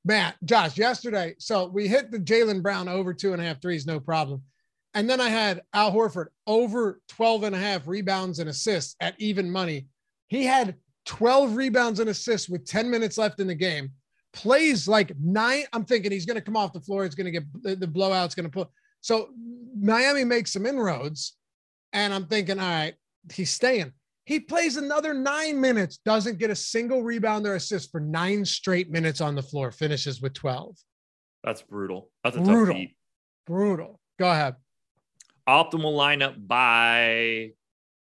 [0.04, 3.86] Matt, Josh, yesterday, so we hit the Jaylen Brown over two and a half threes,
[3.86, 4.42] no problem.
[4.94, 9.14] And then I had Al Horford over 12 and a half rebounds and assists at
[9.20, 9.86] even money.
[10.28, 13.90] He had 12 rebounds and assists with 10 minutes left in the game.
[14.32, 15.64] Plays like nine.
[15.72, 17.04] I'm thinking he's going to come off the floor.
[17.04, 18.70] It's going to get the, the blowout's going to pull.
[19.00, 19.28] So
[19.80, 21.36] Miami makes some inroads.
[21.92, 22.94] And I'm thinking, all right,
[23.32, 23.92] he's staying.
[24.26, 28.90] He plays another nine minutes, doesn't get a single rebound or assist for nine straight
[28.90, 30.76] minutes on the floor, finishes with 12.
[31.42, 32.10] That's brutal.
[32.22, 32.66] That's a Brutal.
[32.66, 32.96] tough beat.
[33.46, 34.00] Brutal.
[34.18, 34.56] Go ahead.
[35.48, 37.52] Optimal lineup by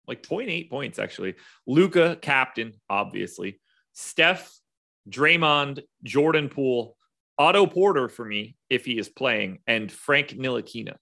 [0.06, 1.34] like 0.8 points, actually.
[1.66, 3.60] Luka, captain, obviously.
[3.92, 4.52] Steph,
[5.08, 6.96] Draymond, Jordan Poole,
[7.38, 10.96] Otto Porter for me, if he is playing, and Frank Ntilikina.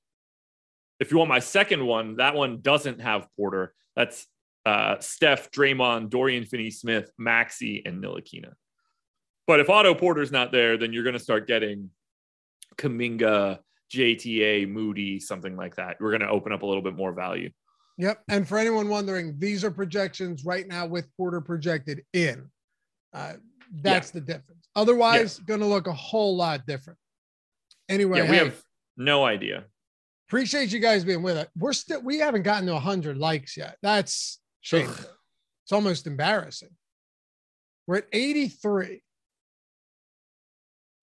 [1.01, 3.75] If you want my second one, that one doesn't have Porter.
[3.97, 4.27] That's
[4.65, 8.53] uh, Steph, Draymond, Dorian Finney Smith, Maxi, and Ntilikina.
[9.47, 11.91] But if Otto Porter's not there, then you're going to start getting
[12.77, 13.59] Kuminga,
[13.93, 15.97] JTA, Moody, something like that.
[16.01, 17.51] We're going to open up a little bit more value.
[17.99, 18.23] Yep.
[18.29, 22.51] And for anyone wondering, these are projections right now with Porter projected in.
[23.13, 23.35] Uh,
[23.81, 24.69] that's the difference.
[24.77, 26.99] Otherwise, going to look a whole lot different.
[27.89, 28.63] Anyway, yeah, we hey, have
[28.97, 29.65] no idea.
[30.29, 31.47] appreciate you guys being with us.
[31.59, 33.77] We're still we haven't gotten to 100 likes yet.
[33.83, 35.11] That's shameful.
[35.65, 36.71] It's almost embarrassing.
[37.87, 39.03] We're at 83.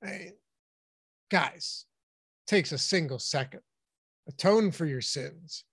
[0.03, 0.34] Hey,
[1.30, 1.86] guys,
[2.47, 3.61] takes a single second.
[4.28, 5.65] Atone for your sins.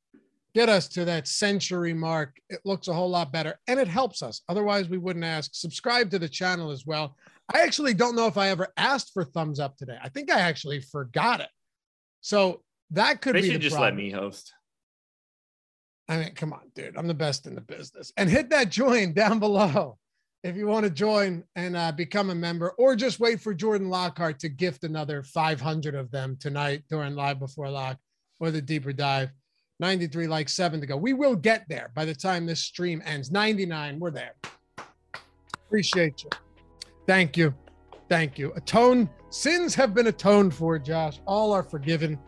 [0.56, 2.40] Get us to that century mark.
[2.48, 4.40] It looks a whole lot better and it helps us.
[4.48, 5.50] Otherwise, we wouldn't ask.
[5.54, 7.14] Subscribe to the channel as well.
[7.54, 9.98] I actually don't know if I ever asked for thumbs up today.
[10.02, 11.50] I think I actually forgot it.
[12.22, 13.98] So that could They be They should just problem.
[13.98, 14.54] let me host.
[16.08, 16.96] I mean, come on, dude.
[16.96, 18.10] I'm the best in the business.
[18.16, 19.98] And hit that join down below
[20.42, 23.90] if you want to join and uh, become a member, or just wait for Jordan
[23.90, 27.98] Lockhart to gift another 500 of them tonight during Live Before Lock
[28.40, 29.28] or the deeper dive.
[29.80, 30.96] 93 like seven to go.
[30.96, 33.30] We will get there by the time this stream ends.
[33.30, 34.34] 99, we're there.
[35.66, 36.30] Appreciate you.
[37.06, 37.54] Thank you.
[38.08, 38.52] Thank you.
[38.56, 39.08] Atone.
[39.30, 41.20] Sins have been atoned for, Josh.
[41.26, 42.18] All are forgiven.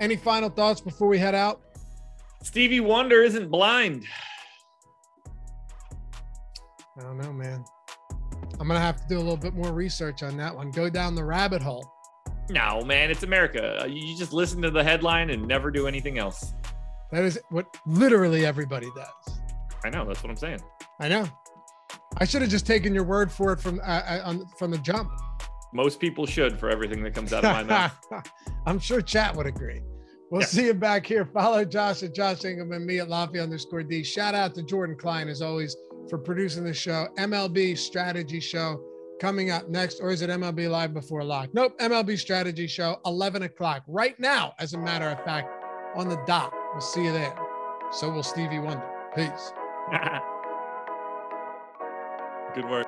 [0.00, 1.60] Any final thoughts before we head out?
[2.42, 4.04] Stevie Wonder isn't blind.
[6.98, 7.64] I don't know, man.
[8.58, 10.70] I'm gonna have to do a little bit more research on that one.
[10.70, 11.84] Go down the rabbit hole.
[12.48, 13.84] No, man, it's America.
[13.88, 16.54] You just listen to the headline and never do anything else.
[17.12, 19.38] That is what literally everybody does.
[19.84, 20.04] I know.
[20.04, 20.60] That's what I'm saying.
[21.00, 21.28] I know.
[22.18, 24.78] I should have just taken your word for it from uh, uh, on, from the
[24.78, 25.10] jump.
[25.72, 27.94] Most people should for everything that comes out of my mouth.
[28.66, 29.82] I'm sure chat would agree.
[30.30, 30.46] We'll Yeah.
[30.46, 31.24] see you back here.
[31.26, 34.02] Follow Josh at Josh Ingham and me at Lafayette underscore D.
[34.02, 35.76] Shout out to Jordan Klein as always
[36.08, 37.06] for producing the show.
[37.18, 38.82] MLB strategy show
[39.20, 41.50] coming up next, or is it MLB live before lock?
[41.52, 44.54] Nope, MLB strategy show, 11 o'clock right now.
[44.58, 45.48] As a matter of fact,
[45.94, 46.52] on the dot.
[46.76, 47.34] We'll see you there.
[47.90, 48.84] So will Stevie Wonder.
[49.14, 49.54] Peace.
[52.54, 52.85] Good work.